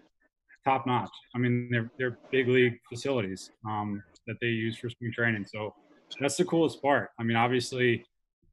[0.65, 1.11] top notch.
[1.35, 5.47] I mean, they're they're big league facilities um, that they use for spring training.
[5.47, 5.75] So
[6.21, 7.11] that's the coolest part.
[7.19, 8.05] I mean, obviously,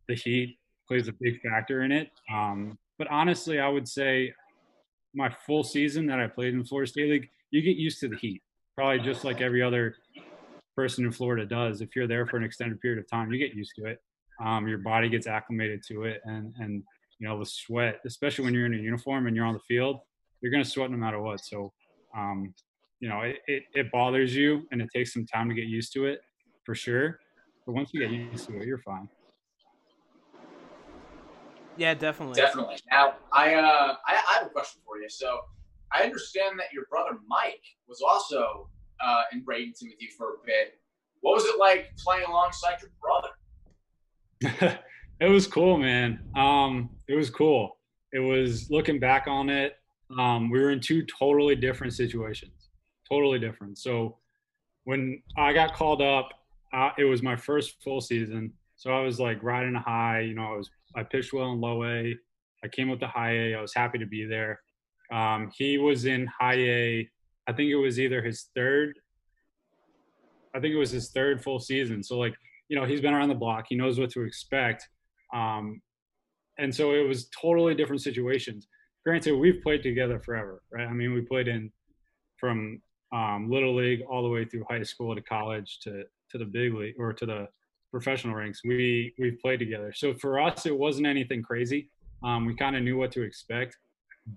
[0.08, 2.10] the heat plays a big factor in it.
[2.32, 4.34] Um, but honestly, I would say
[5.14, 8.18] my full season that I played in Florida State League, you get used to the
[8.18, 8.42] heat,
[8.76, 9.96] probably just like every other
[10.76, 11.82] person in Florida does.
[11.82, 14.00] If you're there for an extended period of time, you get used to it.
[14.44, 16.84] Um, your body gets acclimated to it, and and
[17.20, 20.02] you know the sweat, especially when you're in a uniform and you're on the field,
[20.42, 21.40] you're gonna sweat no matter what.
[21.40, 21.72] So,
[22.16, 22.54] um,
[23.00, 25.94] you know, it, it, it bothers you, and it takes some time to get used
[25.94, 26.20] to it,
[26.66, 27.20] for sure.
[27.66, 29.10] But once you get used to it, you're fine.
[31.78, 32.36] Yeah, definitely.
[32.36, 32.78] Definitely.
[32.90, 35.10] Now, I uh, I, I have a question for you.
[35.10, 35.40] So,
[35.94, 38.70] I understand that your brother Mike was also
[39.06, 40.80] uh, in Bradenton with you for a bit.
[41.22, 44.80] What was it like playing alongside your brother?
[45.20, 46.20] it was cool, man.
[46.36, 47.78] Um, it was cool.
[48.14, 49.76] It was looking back on it.
[50.18, 52.70] Um, we were in two totally different situations,
[53.10, 53.78] totally different.
[53.78, 54.18] So
[54.84, 56.30] when I got called up,
[56.74, 60.22] uh, it was my first full season, so I was like riding a high.
[60.22, 62.16] You know, I was I pitched well in low A.
[62.64, 63.56] I came up to high A.
[63.56, 64.60] I was happy to be there.
[65.12, 67.10] Um, he was in high A.
[67.48, 69.00] I think it was either his third.
[70.56, 72.04] I think it was his third full season.
[72.04, 72.34] So like
[72.70, 73.66] you know, he's been around the block.
[73.70, 74.88] He knows what to expect.
[75.34, 75.82] Um,
[76.58, 78.68] and so it was totally different situations.
[79.06, 80.88] Granted, we've played together forever, right?
[80.88, 81.72] I mean, we played in
[82.38, 82.82] from
[83.14, 86.74] um, little league all the way through high school to college to to the big
[86.74, 87.48] league or to the
[87.92, 88.62] professional ranks.
[88.66, 89.94] We we've played together.
[89.96, 91.90] So for us, it wasn't anything crazy.
[92.24, 93.78] Um, we kind of knew what to expect,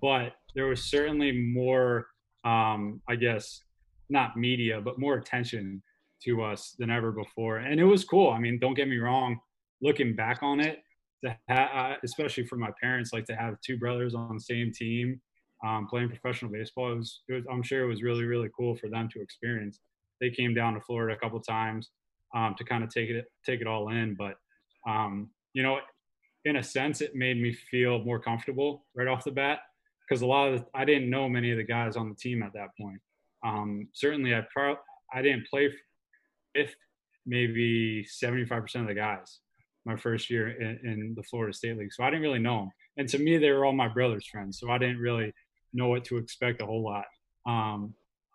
[0.01, 2.07] but there was certainly more,
[2.45, 3.61] um, I guess,
[4.09, 5.81] not media, but more attention
[6.25, 8.29] to us than ever before, and it was cool.
[8.29, 9.39] I mean, don't get me wrong.
[9.81, 10.83] Looking back on it,
[11.23, 14.71] to ha- uh, especially for my parents, like to have two brothers on the same
[14.71, 15.19] team
[15.65, 18.75] um, playing professional baseball, it was, it was, I'm sure it was really, really cool
[18.75, 19.79] for them to experience
[20.19, 21.89] they came down to Florida a couple times
[22.35, 24.15] um, to kind of take it take it all in.
[24.15, 24.35] But
[24.87, 25.79] um, you know,
[26.45, 29.59] in a sense, it made me feel more comfortable right off the bat
[30.07, 32.43] because a lot of the, I didn't know many of the guys on the team
[32.43, 32.99] at that point.
[33.45, 34.77] Um, certainly, I pro-
[35.13, 35.69] I didn't play
[36.55, 36.73] with
[37.25, 39.39] maybe 75% of the guys
[39.89, 42.71] my first year in, in, the Florida State League, so I didn't really know them.
[42.97, 45.33] And to me, they were all my brother's friends, so I didn't really
[45.73, 47.05] know what to expect a whole lot.
[47.45, 47.93] Um,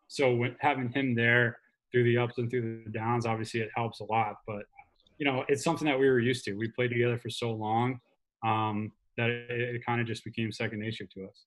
[0.09, 1.59] so when, having him there
[1.93, 4.37] through the ups and through the downs, obviously it helps a lot.
[4.47, 4.64] But
[5.19, 6.55] you know, it's something that we were used to.
[6.55, 8.01] We played together for so long
[8.45, 11.45] um, that it, it kind of just became second nature to us.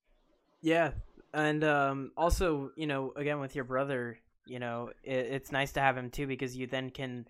[0.62, 0.92] Yeah,
[1.34, 5.82] and um, also, you know, again with your brother, you know, it, it's nice to
[5.82, 7.28] have him too because you then can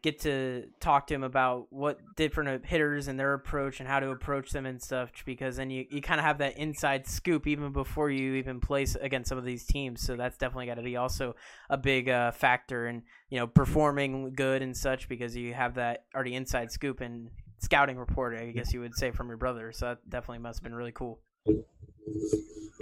[0.00, 4.10] get to talk to him about what different hitters and their approach and how to
[4.10, 7.72] approach them and stuff because then you, you kind of have that inside scoop even
[7.72, 10.00] before you even play against some of these teams.
[10.00, 11.34] So that's definitely got to be also
[11.68, 16.04] a big uh, factor in you know performing good and such because you have that
[16.14, 17.28] already inside scoop and
[17.60, 19.72] scouting report i guess you would say from your brother.
[19.72, 21.18] So that definitely must have been really cool.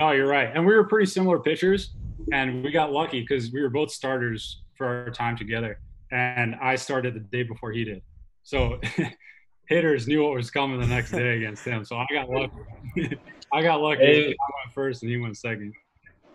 [0.00, 0.50] Oh you're right.
[0.54, 1.94] And we were pretty similar pitchers
[2.30, 6.76] and we got lucky because we were both starters for our time together and I
[6.76, 8.02] started the day before he did.
[8.42, 8.80] So
[9.68, 11.84] hitters knew what was coming the next day against him.
[11.84, 13.18] So I got lucky.
[13.52, 14.04] I got lucky.
[14.04, 14.24] Hey.
[14.26, 15.72] I went first and he went second.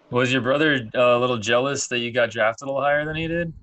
[0.09, 3.15] Was your brother uh, a little jealous that you got drafted a little higher than
[3.15, 3.53] he did?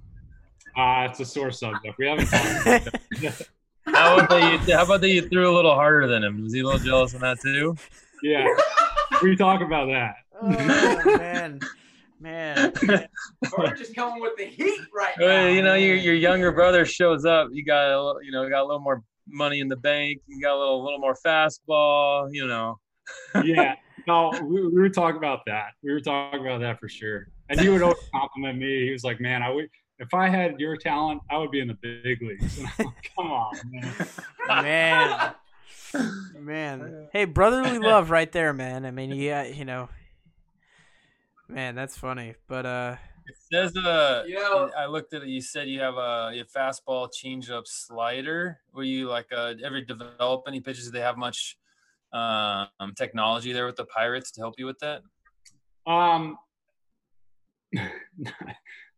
[0.77, 1.99] Uh, it's a sore subject.
[1.99, 2.97] We haven't talked
[3.85, 6.43] how, about that you, how about that you threw a little harder than him?
[6.43, 7.77] Was he a little jealous of that too?
[8.23, 8.47] Yeah.
[9.23, 10.15] We talk about that.
[10.41, 11.61] Oh, man.
[12.21, 12.73] Man,
[13.59, 15.47] we're just coming with the heat right now.
[15.47, 17.49] You know, your your younger brother shows up.
[17.53, 20.21] You got a little, you know, got a little more money in the bank.
[20.27, 22.29] You got a little, little more fastball.
[22.33, 22.79] You know.
[23.45, 23.77] yeah.
[24.07, 25.69] No, we, we were talking about that.
[25.83, 27.29] We were talking about that for sure.
[27.49, 28.87] And he would always compliment me.
[28.87, 29.69] He was like, "Man, I would."
[30.01, 32.61] If I had your talent, I would be in the big leagues.
[32.79, 33.95] Like, Come on, man.
[34.49, 35.35] man.
[36.39, 37.09] Man.
[37.13, 38.87] Hey, brotherly love right there, man.
[38.87, 39.89] I mean, yeah, you know,
[41.49, 42.35] Man, that's funny.
[42.47, 45.97] But uh it says uh you know I looked at it, you said you have
[45.97, 48.61] a your fastball changeup slider.
[48.73, 50.87] Were you like uh ever develop any pitches?
[50.87, 51.57] Do they have much
[52.13, 55.03] um technology there with the Pirates to help you with that?
[55.87, 56.37] Um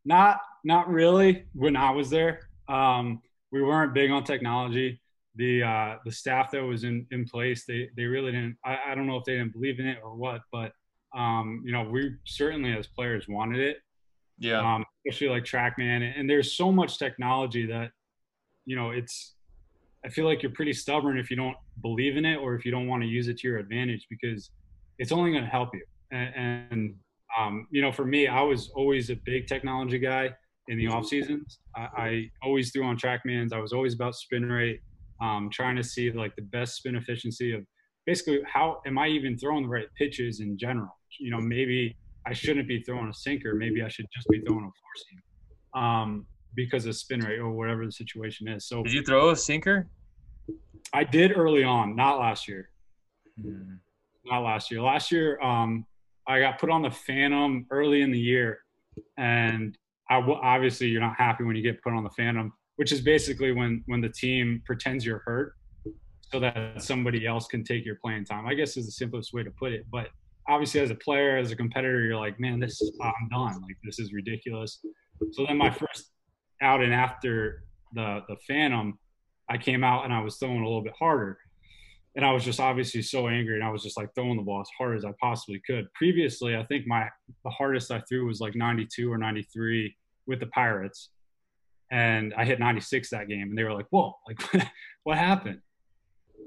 [0.04, 2.48] not not really when I was there.
[2.68, 5.00] Um we weren't big on technology.
[5.36, 8.94] The uh the staff that was in, in place, they they really didn't I, I
[8.96, 10.72] don't know if they didn't believe in it or what, but
[11.16, 13.78] um, you know, we certainly as players wanted it.
[14.38, 14.60] Yeah.
[14.60, 17.90] Um, especially like TrackMan, and there's so much technology that,
[18.64, 19.34] you know, it's.
[20.02, 22.70] I feel like you're pretty stubborn if you don't believe in it or if you
[22.70, 24.50] don't want to use it to your advantage because
[24.98, 25.82] it's only going to help you.
[26.10, 26.94] And, and
[27.38, 30.30] um, you know, for me, I was always a big technology guy
[30.68, 31.58] in the off seasons.
[31.76, 33.52] I, I always threw on TrackMans.
[33.52, 34.80] I was always about spin rate,
[35.20, 37.66] um, trying to see like the best spin efficiency of
[38.06, 41.96] basically how am I even throwing the right pitches in general you know, maybe
[42.26, 43.54] I shouldn't be throwing a sinker.
[43.54, 47.50] Maybe I should just be throwing a four seam um, because of spin rate or
[47.50, 48.66] whatever the situation is.
[48.66, 49.88] So did you throw a sinker?
[50.92, 52.70] I did early on, not last year.
[53.40, 53.74] Mm-hmm.
[54.26, 54.82] Not last year.
[54.82, 55.86] Last year, um,
[56.26, 58.58] I got put on the Phantom early in the year,
[59.16, 59.76] and
[60.10, 63.00] I w- obviously you're not happy when you get put on the Phantom, which is
[63.00, 65.54] basically when when the team pretends you're hurt
[66.32, 68.46] so that somebody else can take your playing time.
[68.46, 69.86] I guess is the simplest way to put it.
[69.90, 70.08] But
[70.50, 73.62] obviously as a player, as a competitor, you're like, man, this is I'm done.
[73.62, 74.80] Like this is ridiculous.
[75.32, 76.10] So then my first
[76.60, 77.62] out and after
[77.94, 78.98] the the Phantom,
[79.48, 81.38] I came out and I was throwing a little bit harder.
[82.16, 84.60] And I was just obviously so angry and I was just like throwing the ball
[84.60, 85.86] as hard as I possibly could.
[85.94, 87.08] Previously, I think my
[87.44, 89.94] the hardest I threw was like 92 or 93
[90.26, 91.10] with the Pirates.
[91.92, 94.68] And I hit 96 that game and they were like, "Whoa, like
[95.04, 95.60] what happened?"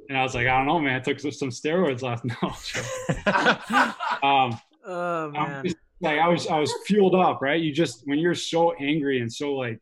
[0.10, 0.96] And I was like, I don't know, man.
[0.96, 3.94] I took some steroids last night.
[4.24, 5.66] um, oh man.
[5.66, 7.62] Just, like I was, I was fueled up, right?
[7.62, 9.80] You just when you're so angry and so like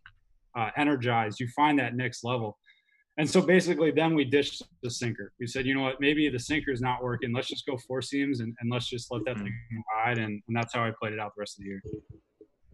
[0.57, 2.57] uh, energized, you find that next level.
[3.17, 5.33] And so basically, then we ditched the sinker.
[5.39, 7.33] We said, you know what, maybe the sinker is not working.
[7.33, 9.43] Let's just go four seams and, and let's just let that mm.
[9.43, 10.17] thing ride.
[10.17, 11.81] And, and that's how I played it out the rest of the year.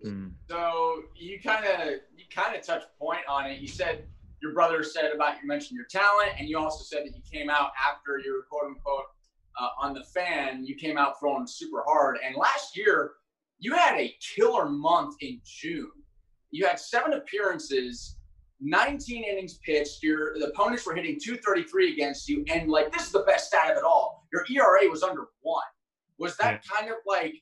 [0.05, 0.31] Mm.
[0.49, 3.59] So you kind of you kind of touched point on it.
[3.59, 4.05] You said
[4.41, 7.49] your brother said about you mentioned your talent, and you also said that you came
[7.49, 9.05] out after you were quote unquote
[9.59, 10.65] uh, on the fan.
[10.65, 13.13] You came out throwing super hard, and last year
[13.59, 15.91] you had a killer month in June.
[16.51, 18.17] You had seven appearances,
[18.61, 20.03] 19 innings pitched.
[20.03, 23.71] Your the opponents were hitting 233 against you, and like this is the best stat
[23.71, 24.27] of it all.
[24.31, 25.63] Your ERA was under one.
[26.19, 26.77] Was that yeah.
[26.77, 27.33] kind of like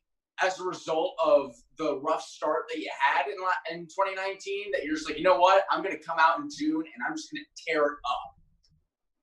[0.42, 3.36] as a result of the rough start that you had in
[3.78, 6.50] in 2019 that you're just like, you know what, I'm going to come out in
[6.56, 8.36] June and I'm just going to tear it up.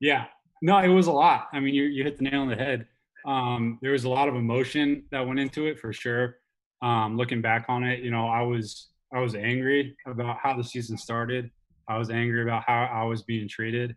[0.01, 0.27] Yeah,
[0.63, 1.49] no, it was a lot.
[1.53, 2.87] I mean, you you hit the nail on the head.
[3.27, 6.37] Um, there was a lot of emotion that went into it for sure.
[6.83, 10.65] Um, looking back on it, you know, I was I was angry about how the
[10.65, 11.51] season started.
[11.89, 13.95] I was angry about how I was being treated.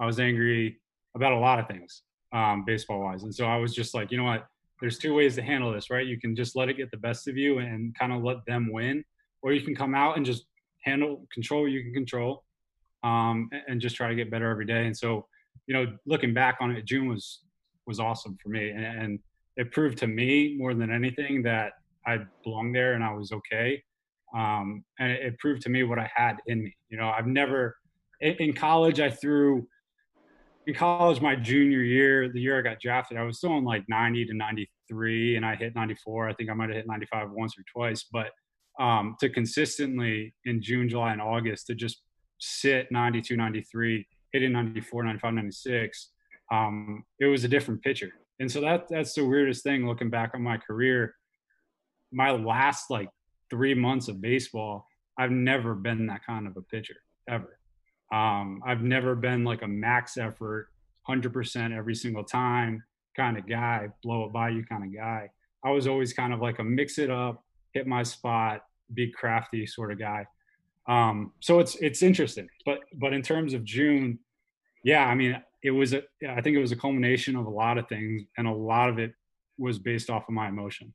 [0.00, 0.80] I was angry
[1.14, 2.02] about a lot of things,
[2.32, 3.22] um, baseball wise.
[3.22, 4.46] And so I was just like, you know what,
[4.80, 6.06] there's two ways to handle this, right?
[6.06, 8.70] You can just let it get the best of you and kind of let them
[8.70, 9.04] win,
[9.42, 10.44] or you can come out and just
[10.84, 12.44] handle control you can control,
[13.02, 14.86] um, and just try to get better every day.
[14.86, 15.26] And so,
[15.66, 17.40] you know, looking back on it, June was
[17.86, 19.18] was awesome for me, and, and
[19.56, 21.72] it proved to me more than anything that
[22.06, 23.82] I belonged there and I was okay.
[24.36, 26.76] Um, and it, it, proved to me what I had in me.
[26.88, 27.76] You know, I've never
[28.20, 29.66] in college, I threw
[30.66, 34.26] in college my junior year, the year I got drafted, I was throwing like 90
[34.26, 36.28] to 93, and I hit 94.
[36.28, 38.30] I think I might have hit 95 once or twice, but
[38.80, 42.02] um, to consistently in June, July, and August to just
[42.38, 46.10] sit 92, 93, hitting 94, 95, 96,
[46.52, 48.10] um, it was a different pitcher.
[48.40, 51.14] And so that that's the weirdest thing looking back on my career.
[52.12, 53.08] My last like
[53.50, 54.86] three months of baseball,
[55.18, 56.96] I've never been that kind of a pitcher
[57.28, 57.58] ever.
[58.12, 60.68] Um, I've never been like a max effort,
[61.08, 62.82] 100% every single time
[63.16, 65.30] kind of guy, blow it by you kind of guy.
[65.64, 67.42] I was always kind of like a mix it up,
[67.72, 68.62] hit my spot,
[68.94, 70.26] be crafty sort of guy.
[70.86, 74.20] Um, so it's it's interesting, but but in terms of June,
[74.84, 77.78] yeah, I mean, it was a I think it was a culmination of a lot
[77.78, 79.12] of things, and a lot of it
[79.58, 80.92] was based off of my emotion.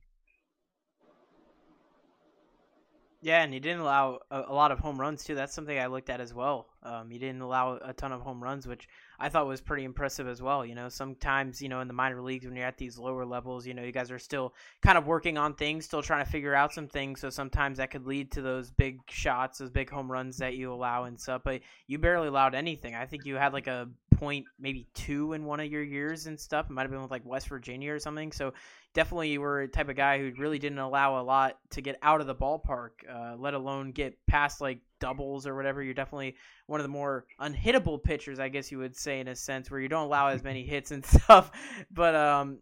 [3.24, 5.36] Yeah, and he didn't allow a, a, lot of home runs too.
[5.36, 6.66] That's something I looked at as well.
[6.82, 8.88] Um, he didn't allow a ton of home runs, which
[9.20, 10.66] I thought was pretty impressive as well.
[10.66, 13.64] You know, sometimes you know in the minor leagues when you're at these lower levels,
[13.64, 16.52] you know, you guys are still kind of working on things, still trying to figure
[16.52, 17.20] out some things.
[17.20, 20.72] So sometimes that could lead to those big shots, those big home runs that you
[20.72, 21.42] allow and stuff.
[21.44, 22.96] But you barely allowed anything.
[22.96, 23.88] I think you had like a
[24.22, 26.66] point, maybe two in one of your years and stuff.
[26.70, 28.30] It might have been with like West Virginia or something.
[28.30, 28.54] So
[28.94, 31.98] definitely you were a type of guy who really didn't allow a lot to get
[32.02, 35.82] out of the ballpark, uh, let alone get past like doubles or whatever.
[35.82, 39.34] You're definitely one of the more unhittable pitchers, I guess you would say, in a
[39.34, 41.50] sense, where you don't allow as many hits and stuff.
[41.90, 42.58] But um,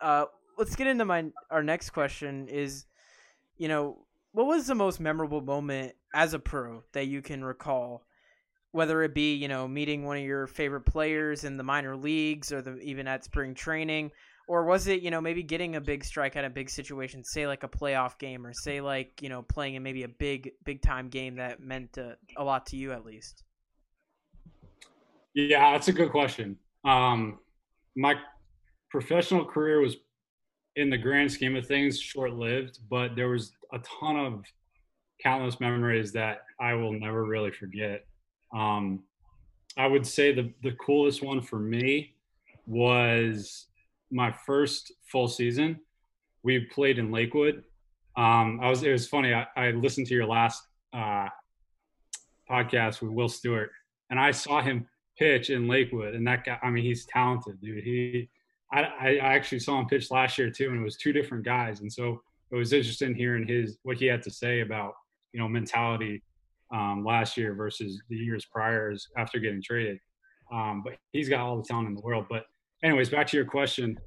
[0.00, 0.24] uh,
[0.56, 2.48] let's get into my our next question.
[2.48, 2.86] Is
[3.58, 8.03] you know what was the most memorable moment as a pro that you can recall?
[8.74, 12.50] Whether it be you know meeting one of your favorite players in the minor leagues
[12.50, 14.10] or the, even at spring training,
[14.48, 17.46] or was it you know maybe getting a big strike at a big situation say
[17.46, 20.82] like a playoff game or say like you know playing in maybe a big big
[20.82, 23.44] time game that meant uh, a lot to you at least?
[25.34, 26.56] Yeah that's a good question.
[26.84, 27.38] Um
[27.96, 28.16] my
[28.90, 29.96] professional career was
[30.74, 34.44] in the grand scheme of things short lived but there was a ton of
[35.22, 38.04] countless memories that i will never really forget
[38.54, 39.02] um
[39.76, 42.14] i would say the the coolest one for me
[42.66, 43.66] was
[44.10, 45.80] my first full season,
[46.42, 47.64] we played in Lakewood.
[48.16, 49.34] Um, I was it was funny.
[49.34, 50.62] I, I listened to your last
[50.92, 51.28] uh,
[52.48, 53.72] podcast with Will Stewart,
[54.10, 54.86] and I saw him
[55.18, 56.58] pitch in Lakewood, and that guy.
[56.62, 57.82] I mean, he's talented, dude.
[57.82, 58.28] He,
[58.72, 61.80] I, I actually saw him pitch last year too, and it was two different guys,
[61.80, 64.94] and so it was interesting hearing his what he had to say about
[65.32, 66.22] you know mentality
[66.72, 69.98] um, last year versus the years prior after getting traded.
[70.52, 72.26] Um, but he's got all the talent in the world.
[72.28, 72.44] But
[72.82, 73.98] anyways, back to your question.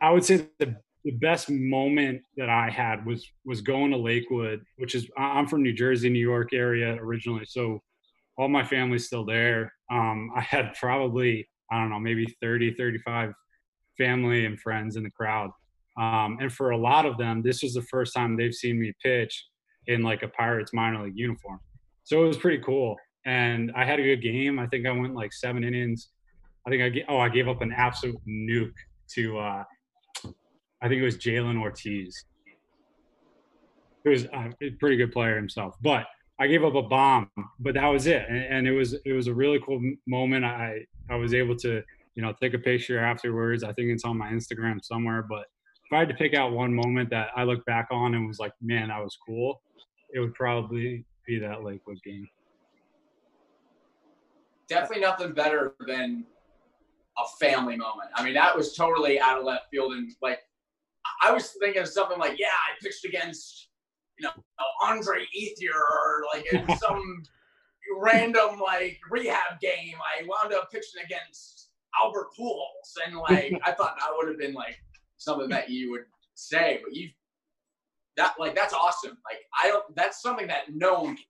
[0.00, 4.64] I would say the the best moment that I had was was going to Lakewood,
[4.76, 7.82] which is I'm from New Jersey, New York area originally, so
[8.38, 9.72] all my family's still there.
[9.90, 13.32] Um, I had probably I don't know maybe 30, 35
[13.98, 15.50] family and friends in the crowd,
[15.98, 18.92] um, and for a lot of them, this was the first time they've seen me
[19.02, 19.44] pitch
[19.86, 21.60] in like a Pirates minor league uniform.
[22.04, 24.58] So it was pretty cool, and I had a good game.
[24.58, 26.10] I think I went like seven innings,
[26.66, 28.72] I think I oh I gave up an absolute nuke
[29.14, 29.64] to uh,
[30.80, 32.24] I think it was Jalen Ortiz.
[34.02, 36.06] He was uh, a pretty good player himself, but
[36.38, 37.30] I gave up a bomb.
[37.58, 40.44] But that was it, and, and, it was it was a really cool moment.
[40.44, 41.82] I I was able to
[42.14, 43.62] you know take a picture afterwards.
[43.62, 45.22] I think it's on my Instagram somewhere.
[45.22, 45.46] But
[45.94, 48.52] I had to pick out one moment that I look back on and was like,
[48.60, 49.60] man, that was cool,
[50.12, 52.28] it would probably be that Lakewood game.
[54.68, 56.24] Definitely nothing better than
[57.18, 58.10] a family moment.
[58.14, 59.92] I mean, that was totally out of left field.
[59.92, 60.40] And like,
[61.22, 63.68] I was thinking of something like, yeah, I pitched against,
[64.18, 64.32] you know,
[64.82, 67.22] Andre Ethier or like in some
[67.98, 69.96] random like rehab game.
[69.98, 71.70] I wound up pitching against
[72.02, 73.06] Albert Pujols.
[73.06, 74.78] And like, I thought that would have been like
[75.24, 77.08] something that you would say, but you
[78.16, 79.18] that like, that's awesome.
[79.28, 81.24] Like, I don't, that's something that no one can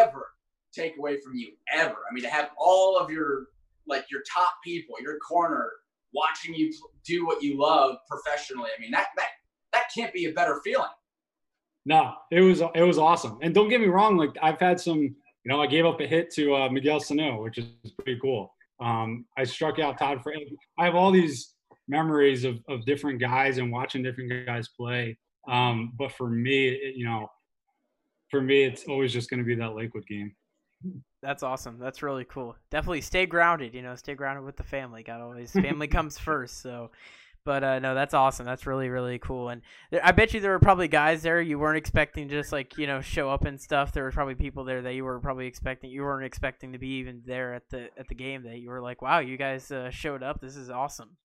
[0.00, 0.28] ever
[0.72, 1.96] take away from you ever.
[2.08, 3.46] I mean, to have all of your
[3.86, 5.70] like your top people, your corner,
[6.14, 6.72] watching you
[7.06, 8.70] do what you love professionally.
[8.76, 9.28] I mean, that that
[9.72, 10.86] that can't be a better feeling.
[11.86, 13.38] No, it was it was awesome.
[13.42, 16.06] And don't get me wrong, like I've had some, you know, I gave up a
[16.06, 17.66] hit to uh, Miguel Sano, which is
[17.98, 18.54] pretty cool.
[18.80, 20.32] Um, I struck out Todd for.
[20.78, 21.54] I have all these
[21.88, 25.18] memories of, of different guys and watching different guys play.
[25.48, 27.28] Um, but for me, it, you know,
[28.30, 30.34] for me, it's always just going to be that Lakewood game.
[31.22, 31.78] That's awesome.
[31.78, 32.54] That's really cool.
[32.70, 33.74] Definitely stay grounded.
[33.74, 35.02] You know, stay grounded with the family.
[35.02, 36.60] Got always family comes first.
[36.62, 36.90] So,
[37.44, 38.46] But uh, no, that's awesome.
[38.46, 39.48] That's really really cool.
[39.48, 42.76] And there, I bet you there were probably guys there you weren't expecting just like
[42.76, 43.92] you know show up and stuff.
[43.92, 46.98] There were probably people there that you were probably expecting you weren't expecting to be
[46.98, 48.44] even there at the at the game.
[48.44, 50.40] That you were like, wow, you guys uh, showed up.
[50.40, 51.16] This is awesome.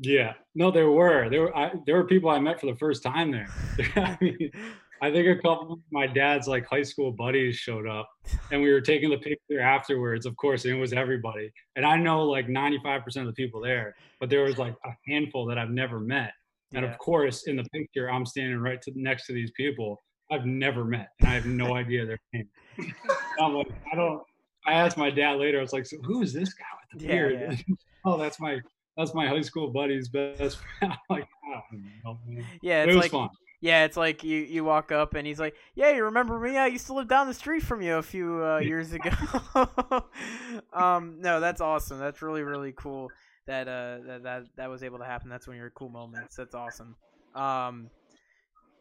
[0.00, 3.02] Yeah, no, there were there were I, there were people I met for the first
[3.02, 3.54] time there.
[3.96, 4.50] I mean,
[5.00, 8.08] I think a couple of my dad's like high school buddies showed up
[8.50, 11.52] and we were taking the picture afterwards, of course, and it was everybody.
[11.76, 15.46] And I know like 95% of the people there, but there was like a handful
[15.46, 16.32] that I've never met.
[16.74, 16.92] And Yeah.
[16.92, 20.84] of course, in the picture, I'm standing right to, next to these people I've never
[20.84, 22.48] met and I have no idea their name.
[23.38, 24.22] I'm like, I don't,
[24.66, 27.06] I asked my dad later, I was like, so who is this guy with the
[27.06, 27.64] Yeah, beard?
[28.04, 28.58] oh, that's my,
[28.96, 30.92] that's my high school buddy's best friend.
[30.92, 32.44] I'm like, I don't know, man.
[32.62, 33.28] Yeah, It it's was like fun.
[33.60, 36.56] yeah, it's like you you walk up and he's like, yeah, you remember me?
[36.56, 39.10] I used to live down the street from you a few uh, years ago.
[40.72, 41.98] um, no, that's awesome.
[41.98, 43.10] That's really really cool
[43.46, 45.28] that uh that that, that was able to happen.
[45.28, 46.36] That's when you're cool moments.
[46.36, 46.96] That's awesome.
[47.34, 47.90] Um.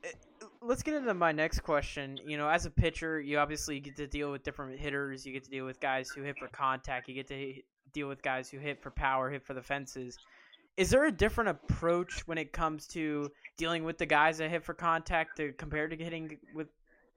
[0.04, 0.10] eh,
[0.62, 2.18] Let's get into my next question.
[2.26, 5.26] You know, as a pitcher, you obviously get to deal with different hitters.
[5.26, 7.08] You get to deal with guys who hit for contact.
[7.10, 10.18] You get to hit- deal with guys who hit for power, hit for the fences.
[10.76, 14.64] Is there a different approach when it comes to dealing with the guys that hit
[14.64, 16.68] for contact to compared to hitting with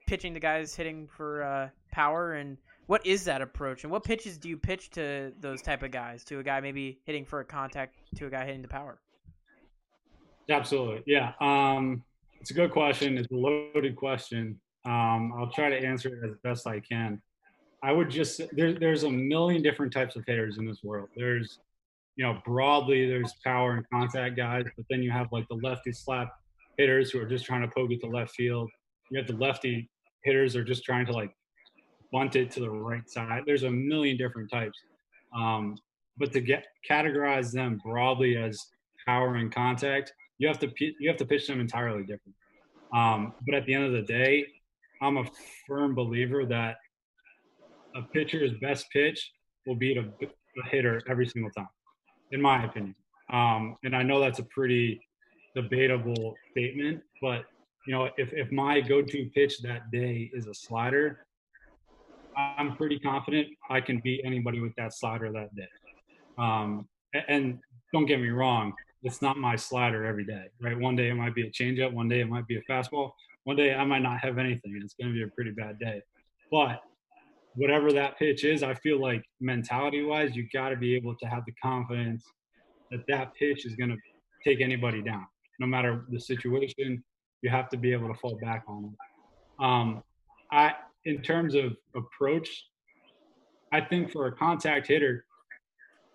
[0.07, 2.35] pitching the guys hitting for uh, power?
[2.35, 3.83] And what is that approach?
[3.83, 6.23] And what pitches do you pitch to those type of guys?
[6.25, 8.99] To a guy maybe hitting for a contact, to a guy hitting the power.
[10.49, 11.03] Absolutely.
[11.07, 11.33] Yeah.
[11.41, 12.05] Um,
[12.41, 13.19] it's a good question.
[13.19, 14.61] It's a loaded question.
[14.85, 17.21] Um, I'll try to answer it as best I can.
[17.83, 21.09] I would just there, there's a million different types of hitters in this world.
[21.17, 21.59] There's,
[22.17, 25.93] you know, broadly there's power and contact guys, but then you have like the lefty
[25.93, 26.33] slap
[26.79, 28.71] hitters who are just trying to poke it to left field.
[29.11, 29.89] You have the lefty
[30.25, 31.35] hitters are just trying to like
[32.13, 33.43] bunt it to the right side.
[33.47, 34.79] There's a million different types.
[35.35, 35.77] Um,
[36.19, 38.67] but to get categorize them broadly as
[39.07, 42.35] power and contact, you have to you have to pitch them entirely different.
[42.95, 44.47] Um, but at the end of the day,
[45.03, 45.25] I'm a
[45.67, 46.77] firm believer that
[47.97, 49.33] a pitcher's best pitch
[49.67, 51.69] will beat a, a hitter every single time,
[52.31, 52.95] in my opinion.
[53.33, 55.01] Um, and I know that's a pretty
[55.55, 57.45] debatable statement, but
[57.87, 61.27] you know, if if my go-to pitch that day is a slider,
[62.37, 65.69] I'm pretty confident I can beat anybody with that slider that day.
[66.37, 66.87] Um,
[67.29, 67.59] and
[67.93, 70.79] don't get me wrong, it's not my slider every day, right?
[70.79, 73.13] One day it might be a changeup, one day it might be a fastball,
[73.45, 75.79] one day I might not have anything, and it's going to be a pretty bad
[75.79, 76.03] day.
[76.51, 76.83] But
[77.57, 81.27] whatever that pitch is, I feel like mentality wise, you got to be able to
[81.27, 82.25] have the confidence
[82.91, 83.97] that that pitch is going to
[84.45, 85.27] take anybody down,
[85.59, 87.03] no matter the situation.
[87.43, 89.65] You have to be able to fall back on it.
[89.65, 90.03] Um,
[90.53, 92.67] I, in terms of approach,
[93.73, 95.25] I think for a contact hitter,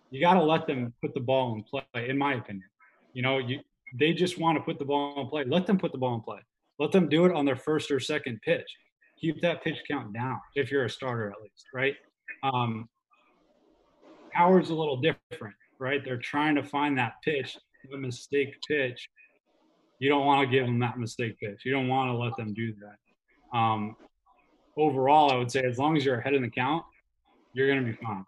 [0.09, 2.09] you got to let them put the ball in play.
[2.09, 2.67] In my opinion,
[3.13, 3.59] you know, you
[3.99, 5.43] they just want to put the ball in play.
[5.45, 6.39] Let them put the ball in play.
[6.79, 8.67] Let them do it on their first or second pitch.
[9.21, 11.95] Keep that pitch count down if you're a starter at least, right?
[12.43, 12.89] Um,
[14.33, 16.03] power's a little different, right?
[16.03, 17.55] They're trying to find that pitch,
[17.89, 19.07] the mistake pitch.
[19.99, 21.61] You don't want to give them that mistake pitch.
[21.63, 23.57] You don't want to let them do that.
[23.57, 23.95] Um,
[24.75, 26.83] overall, I would say as long as you're ahead in the count,
[27.53, 28.25] you're going to be fine.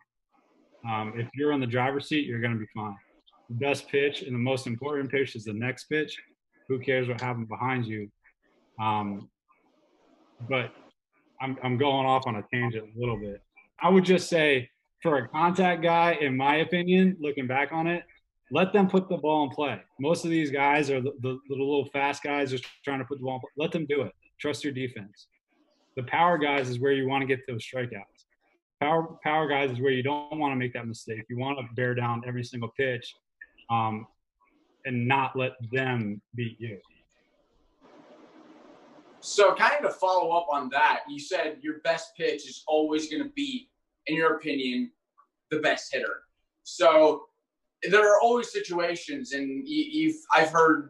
[0.87, 2.97] Um, if you're on the driver's seat, you're going to be fine.
[3.49, 6.17] The best pitch and the most important pitch is the next pitch.
[6.67, 8.09] Who cares what happened behind you?
[8.79, 9.29] Um,
[10.49, 10.73] but
[11.43, 13.41] I'm, I'm going off on a tangent a little bit.
[13.81, 14.69] I would just say
[15.01, 18.03] for a contact guy, in my opinion, looking back on it,
[18.49, 19.81] let them put the ball in play.
[19.99, 23.17] Most of these guys are the, the, the little fast guys just trying to put
[23.17, 23.41] the ball.
[23.57, 24.13] Let them do it.
[24.39, 25.27] Trust your defense.
[25.97, 28.25] The power guys is where you want to get those strikeouts.
[28.79, 31.23] Power power guys is where you don't want to make that mistake.
[31.29, 33.13] You want to bear down every single pitch,
[33.69, 34.07] um,
[34.85, 36.79] and not let them beat you.
[39.25, 43.09] So, kind of to follow up on that, you said your best pitch is always
[43.09, 43.69] going to be,
[44.07, 44.91] in your opinion,
[45.49, 46.23] the best hitter.
[46.63, 47.23] So,
[47.89, 50.89] there are always situations, and you, you've I've heard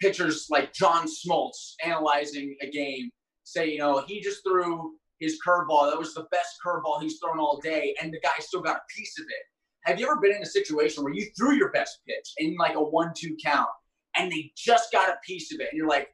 [0.00, 3.10] pitchers like John Smoltz analyzing a game
[3.44, 5.88] say, you know, he just threw his curveball.
[5.88, 8.82] That was the best curveball he's thrown all day, and the guy still got a
[8.92, 9.88] piece of it.
[9.88, 12.74] Have you ever been in a situation where you threw your best pitch in like
[12.74, 13.68] a one-two count,
[14.16, 16.08] and they just got a piece of it, and you're like,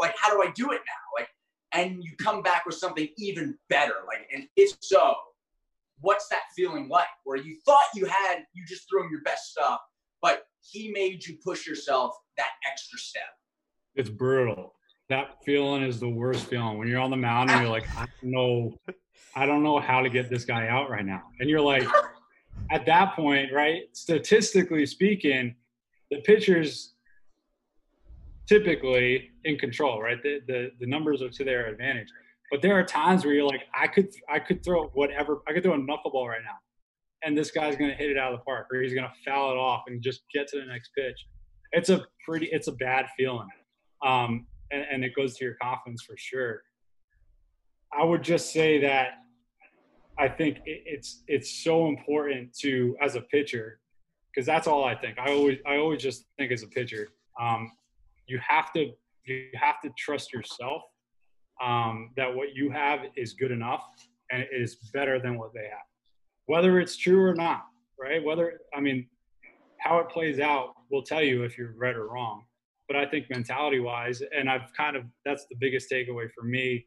[0.00, 1.18] like, how do I do it now?
[1.18, 1.28] Like,
[1.72, 3.94] and you come back with something even better.
[4.06, 5.14] Like, and if so,
[6.00, 7.06] what's that feeling like?
[7.24, 9.80] Where you thought you had, you just threw him your best stuff,
[10.20, 13.22] but he made you push yourself that extra step.
[13.94, 14.74] It's brutal.
[15.08, 18.06] That feeling is the worst feeling when you're on the mound and you're like, I
[18.20, 18.74] don't know,
[19.34, 21.22] I don't know how to get this guy out right now.
[21.40, 21.84] And you're like,
[22.70, 23.82] at that point, right?
[23.92, 25.56] Statistically speaking,
[26.10, 26.94] the pitchers
[28.50, 30.20] typically in control, right?
[30.22, 32.08] The, the the numbers are to their advantage.
[32.50, 35.62] But there are times where you're like, I could I could throw whatever I could
[35.62, 36.58] throw a knuckleball right now,
[37.22, 39.56] and this guy's gonna hit it out of the park, or he's gonna foul it
[39.56, 41.26] off and just get to the next pitch.
[41.72, 43.48] It's a pretty it's a bad feeling,
[44.04, 46.62] um, and, and it goes to your confidence for sure.
[47.96, 49.10] I would just say that
[50.18, 53.78] I think it's it's so important to as a pitcher
[54.34, 55.18] because that's all I think.
[55.20, 57.08] I always I always just think as a pitcher,
[57.40, 57.70] um,
[58.30, 58.92] you have to
[59.26, 60.82] you have to trust yourself
[61.62, 63.84] um, that what you have is good enough
[64.30, 65.86] and is better than what they have,
[66.46, 67.64] whether it's true or not.
[68.00, 68.24] Right?
[68.24, 69.06] Whether I mean,
[69.78, 72.44] how it plays out will tell you if you're right or wrong.
[72.88, 76.86] But I think mentality wise, and I've kind of that's the biggest takeaway for me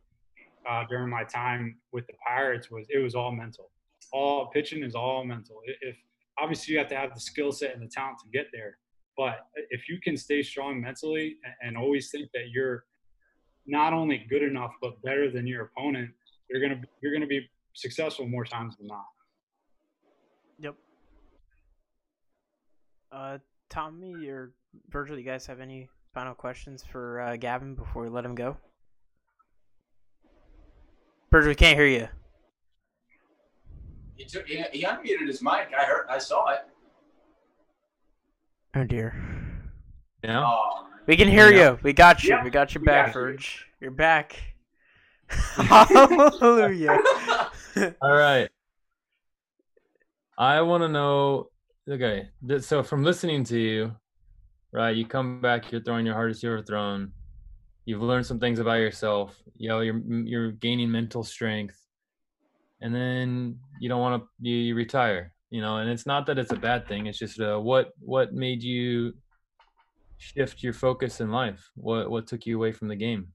[0.70, 3.70] uh, during my time with the Pirates was it was all mental.
[4.12, 5.62] All pitching is all mental.
[5.82, 5.96] If
[6.40, 8.78] obviously you have to have the skill set and the talent to get there,
[9.18, 12.86] but if you can stay strong mentally and always think that you're
[13.66, 16.10] not only good enough but better than your opponent,
[16.50, 19.06] you're gonna you're gonna be successful more times than not.
[20.60, 20.76] Yep.
[23.12, 23.38] Uh,
[23.70, 24.54] Tommy or
[24.90, 28.58] Virgil, you guys have any final questions for uh, Gavin before we let him go?
[31.32, 32.08] Virgil, we can't hear you.
[34.16, 35.72] He, took, he, he unmuted his mic.
[35.78, 36.06] I heard.
[36.08, 36.60] I saw it.
[38.76, 39.14] Oh dear.
[40.24, 40.44] Yeah.
[40.46, 41.72] Oh, We can hear Yeah.
[41.72, 41.80] you.
[41.84, 42.30] We got you.
[42.32, 43.66] Yep, we got your we back, got You.
[43.82, 44.36] You're back.
[45.30, 46.98] Hallelujah.
[48.02, 48.50] All right.
[50.38, 51.50] I want to know.
[51.90, 53.96] Okay, so from listening to you,
[54.72, 54.96] right?
[54.96, 55.72] You come back.
[55.72, 57.12] You're throwing your hardest you ever thrown.
[57.86, 59.36] You've learned some things about yourself.
[59.58, 61.78] You know, you're you're gaining mental strength,
[62.82, 64.30] and then you don't want to.
[64.40, 65.33] You, you retire.
[65.54, 67.06] You know, and it's not that it's a bad thing.
[67.06, 69.14] It's just uh, what what made you
[70.18, 71.70] shift your focus in life.
[71.76, 73.28] What what took you away from the game?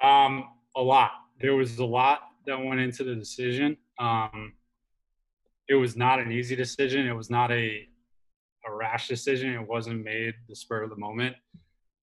[0.00, 0.44] Um,
[0.76, 1.10] a lot.
[1.40, 3.76] There was a lot that went into the decision.
[3.98, 4.52] Um,
[5.68, 7.04] it was not an easy decision.
[7.08, 7.88] It was not a
[8.64, 9.54] a rash decision.
[9.54, 11.34] It wasn't made the spur of the moment.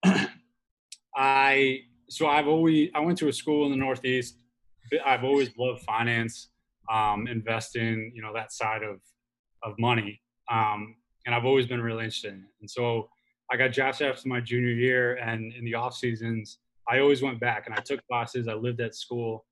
[1.16, 4.40] I so I've always I went to a school in the Northeast.
[5.06, 6.48] I've always loved finance,
[6.92, 9.00] um, invest in you know, that side of
[9.64, 10.20] of money,
[10.52, 12.52] um, and I've always been really interested in it.
[12.62, 13.10] And so
[13.52, 17.40] I got drafted after my junior year, and in the off seasons, I always went
[17.40, 18.48] back and I took classes.
[18.48, 19.46] I lived at school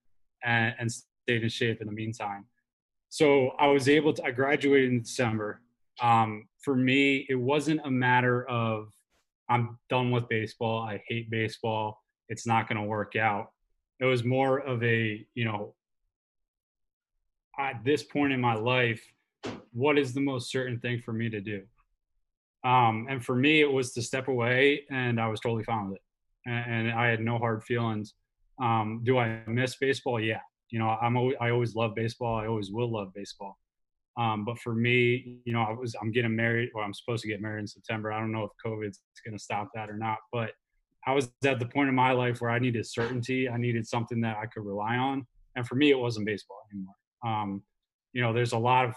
[0.43, 2.45] and, and stayed in shape in the meantime.
[3.09, 4.23] So I was able to.
[4.23, 5.61] I graduated in December.
[6.01, 8.89] Um, for me, it wasn't a matter of
[9.49, 10.81] I'm done with baseball.
[10.81, 12.03] I hate baseball.
[12.29, 13.51] It's not going to work out.
[13.99, 15.73] It was more of a, you know,
[17.59, 19.01] at this point in my life,
[19.73, 21.63] what is the most certain thing for me to do?
[22.63, 25.97] Um, and for me, it was to step away, and I was totally fine with
[25.97, 26.49] it.
[26.49, 28.13] And, and I had no hard feelings.
[28.61, 30.19] Um, do I miss baseball?
[30.19, 30.39] Yeah.
[30.69, 32.35] You know, I'm always, I always love baseball.
[32.35, 33.57] I always will love baseball.
[34.17, 37.29] Um, but for me, you know, I was I'm getting married, or I'm supposed to
[37.29, 38.11] get married in September.
[38.11, 40.51] I don't know if COVID's going to stop that or not, but
[41.07, 43.47] I was at the point in my life where I needed certainty.
[43.47, 46.95] I needed something that I could rely on, and for me, it wasn't baseball anymore.
[47.25, 47.63] Um,
[48.13, 48.95] you know, there's a lot of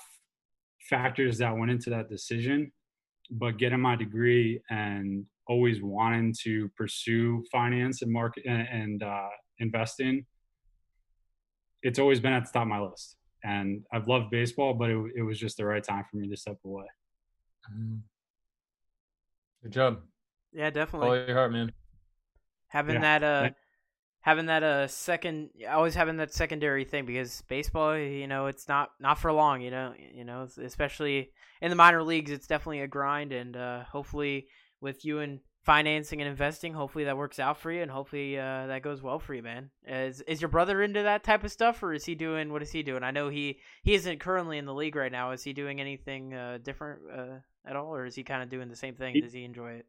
[0.88, 2.72] factors that went into that decision,
[3.30, 9.28] but getting my degree and always wanting to pursue finance and market and, and uh,
[9.58, 10.24] investing,
[11.82, 14.98] it's always been at the top of my list and I've loved baseball, but it,
[15.16, 16.84] it was just the right time for me to step away.
[19.62, 20.02] Good job.
[20.52, 21.06] yeah, definitely.
[21.08, 21.72] Follow your heart, man.
[22.68, 23.00] having Yeah.
[23.00, 23.56] that uh Thank-
[24.22, 28.90] having that uh second always having that secondary thing because baseball you know it's not
[28.98, 32.88] not for long you know you know especially in the minor leagues it's definitely a
[32.88, 34.46] grind and uh hopefully
[34.80, 38.66] with you and financing and investing hopefully that works out for you and hopefully uh
[38.66, 39.70] that goes well for you man.
[39.86, 42.72] Is is your brother into that type of stuff or is he doing what is
[42.72, 43.04] he doing?
[43.04, 45.30] I know he he isn't currently in the league right now.
[45.30, 48.68] Is he doing anything uh different uh at all or is he kind of doing
[48.68, 49.20] the same thing?
[49.20, 49.86] Does he enjoy it?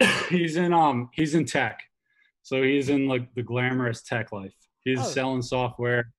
[0.30, 1.82] he's in um he's in tech,
[2.44, 4.52] so he's in like the glamorous tech life.
[4.84, 5.02] He's Oh.
[5.02, 6.12] selling software.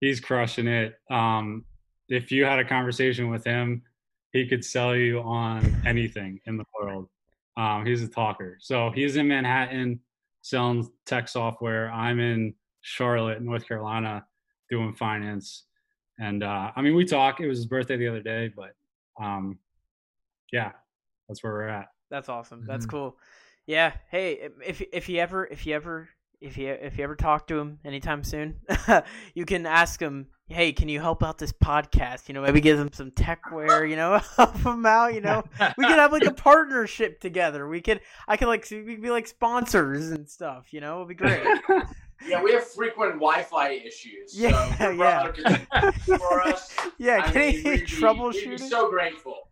[0.00, 0.98] He's crushing it.
[1.10, 1.64] Um,
[2.08, 3.82] if you had a conversation with him,
[4.32, 7.08] he could sell you on anything in the world.
[7.56, 8.56] Um, he's a talker.
[8.60, 10.00] So he's in Manhattan
[10.40, 11.90] selling tech software.
[11.90, 14.26] I'm in Charlotte, North Carolina,
[14.70, 15.64] doing finance.
[16.18, 17.40] And uh, I mean, we talk.
[17.40, 18.74] It was his birthday the other day, but
[19.22, 19.58] um,
[20.50, 20.72] yeah,
[21.28, 21.88] that's where we're at.
[22.10, 22.64] That's awesome.
[22.64, 22.90] That's Mhm.
[22.90, 23.16] cool.
[23.68, 23.92] Yeah.
[24.10, 26.08] Hey, if if you ever if you ever
[26.40, 28.56] if you if you ever talk to him anytime soon,
[29.34, 32.28] you can ask him, "Hey, can you help out this podcast?
[32.28, 33.88] You know, maybe give him some techware.
[33.88, 35.12] You know, help him out.
[35.12, 35.44] You know,
[35.76, 37.68] we could have like a partnership together.
[37.68, 40.72] We could, I could like, we could be like sponsors and stuff.
[40.72, 41.46] You know, it'd be great.
[42.26, 44.36] Yeah, we have frequent Wi-Fi issues.
[44.36, 45.22] Yeah, so yeah.
[45.22, 46.76] brother can do that for us.
[46.98, 48.50] yeah, I can mean, he we'd be- troubleshooting?
[48.50, 49.47] be so grateful.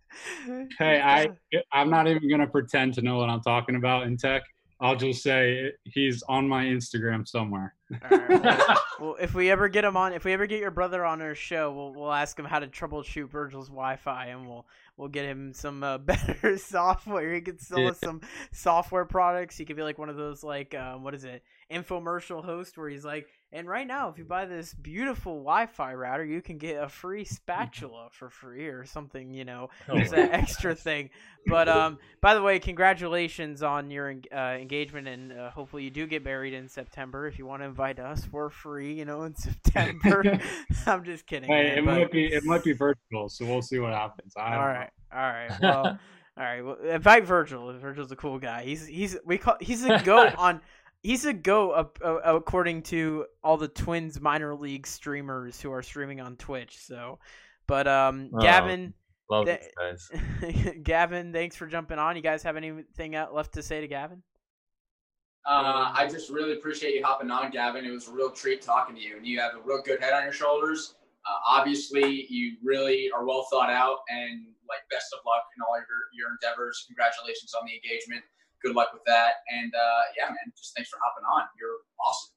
[0.78, 1.28] Hey, I
[1.72, 4.42] I'm not even gonna pretend to know what I'm talking about in tech.
[4.78, 7.74] I'll just say he's on my Instagram somewhere.
[8.10, 11.02] Right, well, well, if we ever get him on, if we ever get your brother
[11.04, 14.66] on our show, we'll we'll ask him how to troubleshoot Virgil's Wi-Fi, and we'll
[14.98, 17.32] we'll get him some uh, better software.
[17.32, 18.20] He could sell us some
[18.52, 19.56] software products.
[19.56, 22.90] He could be like one of those like um, what is it, infomercial host, where
[22.90, 26.82] he's like, and right now, if you buy this beautiful Wi-Fi router, you can get
[26.82, 29.32] a free spatula for free or something.
[29.32, 31.11] You know, Oh it's my an extra thing.
[31.47, 36.07] But um, by the way, congratulations on your uh, engagement, and uh, hopefully you do
[36.07, 37.26] get married in September.
[37.28, 38.92] If you want to invite us, we're free.
[38.94, 40.40] You know, in September.
[40.86, 41.49] I'm just kidding.
[41.49, 44.32] Hey, man, it but- might be it might be virtual, so we'll see what happens.
[44.36, 44.72] I don't all know.
[44.72, 45.51] right, all right.
[45.62, 45.99] Well,
[46.38, 46.61] all right.
[46.62, 47.72] Well, invite Virgil.
[47.78, 48.62] Virgil's a cool guy.
[48.64, 50.61] He's he's we call he's a goat on.
[51.07, 55.80] He's a goat up, uh, according to all the Twins minor league streamers who are
[55.82, 56.78] streaming on Twitch.
[56.78, 57.20] So,
[57.68, 58.40] but um, Oh.
[58.40, 58.92] Gavin.
[59.30, 60.11] Love That- these
[60.42, 60.74] guys.
[60.82, 62.16] Gavin, thanks for jumping on.
[62.16, 64.20] You guys have anything left to say to Gavin?
[65.48, 67.84] Uh, I just really appreciate you hopping on, Gavin.
[67.84, 70.12] It was a real treat talking to you, and you have a real good head
[70.12, 70.96] on your shoulders.
[71.24, 75.76] Uh, obviously, you really are well thought out, and like best of luck in all
[75.76, 76.84] your your endeavors.
[76.88, 78.24] Congratulations on the engagement.
[78.66, 81.44] Good luck with that, and uh, yeah, man, just thanks for hopping on.
[81.60, 82.32] You're awesome.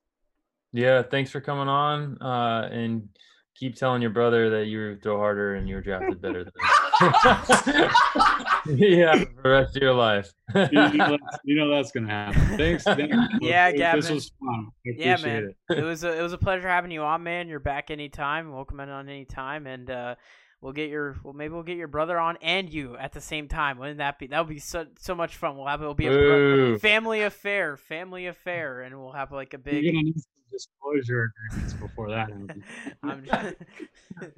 [0.71, 2.21] Yeah, thanks for coming on.
[2.21, 3.09] Uh, and
[3.55, 6.69] keep telling your brother that you throw harder and you were drafted better than him.
[8.77, 10.31] yeah, for the rest of your life.
[10.55, 12.57] You know, that's, you know that's gonna happen.
[12.57, 12.83] Thanks.
[12.83, 13.15] thanks.
[13.41, 14.13] Yeah, This Gavin.
[14.15, 14.67] was fun.
[14.87, 15.53] I Yeah, man.
[15.69, 15.77] it.
[15.79, 17.47] It was a, it was a pleasure having you on, man.
[17.47, 18.51] You're back anytime.
[18.51, 20.15] Welcome in on any time, and uh,
[20.61, 23.47] we'll get your well maybe we'll get your brother on and you at the same
[23.47, 23.77] time.
[23.77, 25.57] Wouldn't that be that would be so so much fun?
[25.57, 29.57] We'll have it'll be a bro- family affair, family affair, and we'll have like a
[29.57, 29.85] You're big.
[29.85, 32.63] gonna need some disclosure agreements before that happens.
[33.03, 33.55] I'm just...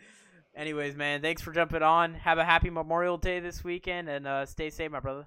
[0.53, 2.13] Anyways, man, thanks for jumping on.
[2.13, 5.25] Have a happy Memorial Day this weekend, and uh, stay safe, my brother.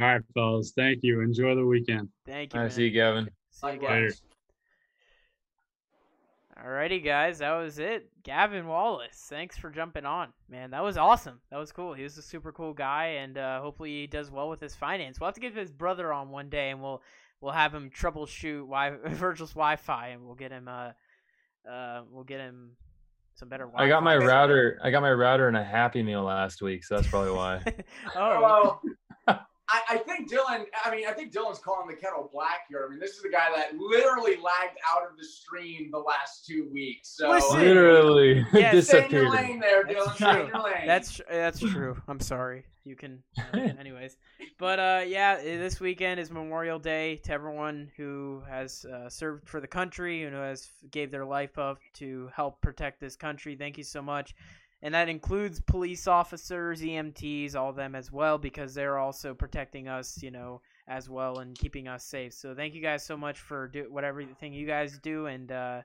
[0.00, 0.72] All right, fellas.
[0.76, 1.20] Thank you.
[1.20, 2.08] Enjoy the weekend.
[2.24, 2.60] Thank you.
[2.60, 2.70] I man.
[2.70, 3.28] see you, Gavin.
[3.50, 4.12] See you Likewise.
[4.12, 4.22] guys.
[6.64, 8.08] Alrighty, guys, that was it.
[8.22, 10.70] Gavin Wallace, thanks for jumping on, man.
[10.70, 11.40] That was awesome.
[11.50, 11.92] That was cool.
[11.92, 15.20] He was a super cool guy, and uh, hopefully he does well with his finance.
[15.20, 17.02] We'll have to get his brother on one day, and we'll
[17.42, 20.92] we'll have him troubleshoot wi- Virgil's Wi-Fi, and we'll get him uh
[21.70, 22.70] uh we'll get him
[23.34, 23.64] some better.
[23.66, 23.84] Wi-Fi.
[23.84, 24.80] I got my router.
[24.82, 27.62] I got my router and a Happy Meal last week, so that's probably why.
[28.16, 28.82] oh, Well,
[29.74, 30.64] I, I think Dylan.
[30.84, 32.84] I mean, I think Dylan's calling the kettle black here.
[32.86, 36.46] I mean, this is the guy that literally lagged out of the stream the last
[36.46, 37.16] two weeks.
[37.16, 37.58] So Listen.
[37.60, 39.30] Literally Yeah, stay in your disappeared.
[39.30, 40.14] lane there, That's Dylan.
[40.14, 40.46] Stay in true.
[40.54, 40.86] your lane.
[40.86, 41.96] That's that's true.
[42.08, 42.64] I'm sorry.
[42.86, 44.18] You can, uh, anyways.
[44.58, 49.58] But uh, yeah, this weekend is Memorial Day to everyone who has uh, served for
[49.60, 53.56] the country and who has gave their life up to help protect this country.
[53.56, 54.34] Thank you so much,
[54.84, 59.88] and that includes police officers, EMTs, all of them as well, because they're also protecting
[59.88, 62.34] us, you know, as well and keeping us safe.
[62.34, 65.80] So thank you guys so much for do whatever thing you guys do, and uh,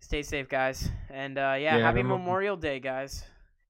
[0.00, 0.90] stay safe, guys.
[1.08, 3.24] And uh, yeah, Yeah, happy Memorial Day, guys.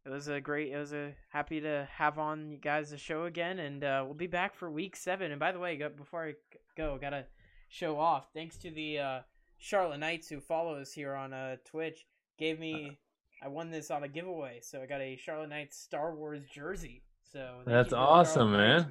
[0.06, 0.72] It was a great.
[0.72, 4.14] It was a happy to have on you guys the show again, and uh, we'll
[4.14, 5.30] be back for week seven.
[5.30, 6.32] And by the way, before I
[6.74, 7.26] go, gotta
[7.68, 8.28] show off.
[8.32, 9.20] Thanks to the uh,
[9.58, 12.06] Charlotte Knights who follow us here on uh, Twitch,
[12.38, 12.98] gave me.
[13.42, 17.02] I won this on a giveaway, so I got a Charlotte Knights Star Wars jersey.
[17.32, 18.76] So That's you to the awesome, man.
[18.80, 18.86] Knights,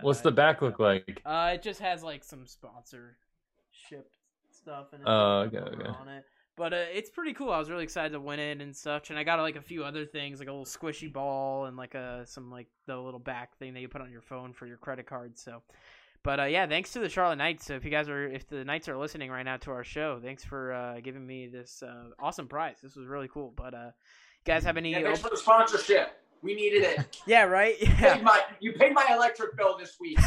[0.00, 1.22] What's Uh, the back look like?
[1.24, 3.14] uh, it just has like some sponsorship
[4.50, 5.88] stuff and Oh, okay, okay.
[5.88, 6.24] on it.
[6.56, 7.50] But uh, it's pretty cool.
[7.50, 9.84] I was really excited to win it and such, and I got like a few
[9.84, 13.56] other things, like a little squishy ball and like a some like the little back
[13.58, 15.36] thing that you put on your phone for your credit card.
[15.36, 15.62] So,
[16.24, 17.66] but uh, yeah, thanks to the Charlotte Knights.
[17.66, 20.18] So if you guys are, if the Knights are listening right now to our show,
[20.22, 22.78] thanks for uh, giving me this uh, awesome prize.
[22.82, 23.52] This was really cool.
[23.56, 24.90] But uh, you guys have any?
[24.92, 26.20] yeah, thanks for the sponsorship.
[26.42, 27.20] We needed it.
[27.26, 27.80] yeah, right.
[27.80, 28.14] You Yeah.
[28.16, 30.18] paid my, you paid my electric bill this week.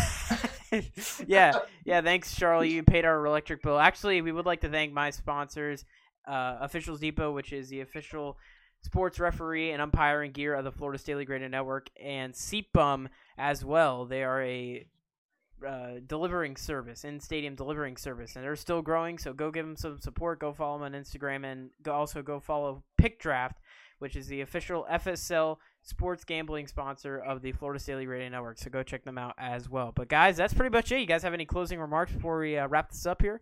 [1.27, 1.53] yeah,
[1.85, 2.01] yeah.
[2.01, 2.69] Thanks, Charlie.
[2.69, 3.79] You paid our electric bill.
[3.79, 5.85] Actually, we would like to thank my sponsors,
[6.27, 8.37] uh, Officials Depot, which is the official
[8.81, 13.63] sports referee and umpiring gear of the Florida State League Radio Network, and Seatbum as
[13.65, 14.05] well.
[14.05, 14.85] They are a
[15.65, 19.17] uh, delivering service, in stadium delivering service, and they're still growing.
[19.17, 20.39] So go give them some support.
[20.39, 23.59] Go follow them on Instagram, and go, also go follow Pick Draft,
[23.99, 28.57] which is the official FSL sports gambling sponsor of the Florida State League Radio Network.
[28.57, 29.91] So go check them out as well.
[29.95, 30.99] But guys, that's pretty much it.
[30.99, 33.41] You guys have any closing remarks before we uh, wrap this up here?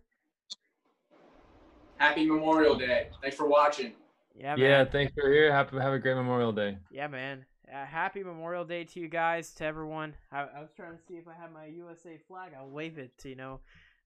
[1.96, 3.08] Happy Memorial Day.
[3.22, 3.92] Thanks for watching.
[4.34, 4.58] Yeah, man.
[4.58, 5.50] Yeah, thanks for here.
[5.50, 6.76] Happy have a great Memorial Day.
[6.90, 7.46] Yeah, man.
[7.72, 10.14] Uh, happy Memorial Day to you guys, to everyone.
[10.30, 12.52] I, I was trying to see if I had my USA flag.
[12.56, 13.58] I'll wave it to you know,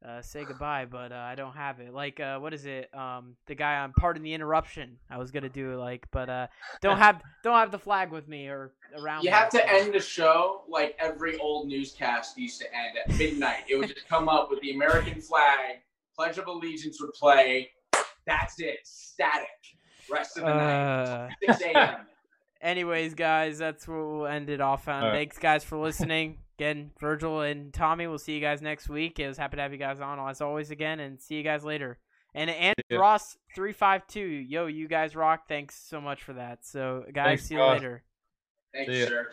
[0.02, 1.92] uh, say goodbye, but uh, I don't have it.
[1.92, 2.88] Like, uh, what is it?
[2.94, 4.96] Um, the guy on Pardon the Interruption.
[5.10, 6.46] I was gonna do like, but uh,
[6.80, 9.24] don't have don't have the flag with me or around.
[9.24, 9.36] You me.
[9.36, 13.64] have to end the show like every old newscast used to end at midnight.
[13.68, 15.80] It would just come up with the American flag,
[16.16, 17.70] Pledge of Allegiance would play.
[18.26, 18.78] That's it.
[18.84, 19.48] Static.
[20.10, 21.28] Rest of the night.
[21.46, 21.96] Uh, 6 a.m.
[22.60, 25.02] anyways, guys, that's what we'll end it off on.
[25.02, 25.16] All right.
[25.16, 26.38] Thanks, guys, for listening.
[26.58, 29.18] Again, Virgil and Tommy, we'll see you guys next week.
[29.18, 31.64] It was happy to have you guys on as always again, and see you guys
[31.64, 31.98] later.
[32.34, 32.98] And and Yeah.
[32.98, 35.48] Ross three five two, yo, you guys rock.
[35.48, 36.66] Thanks so much for that.
[36.66, 37.78] So, guys, Thanks, see you Ross.
[37.78, 38.02] later.
[38.74, 39.32] Thanks, See sir.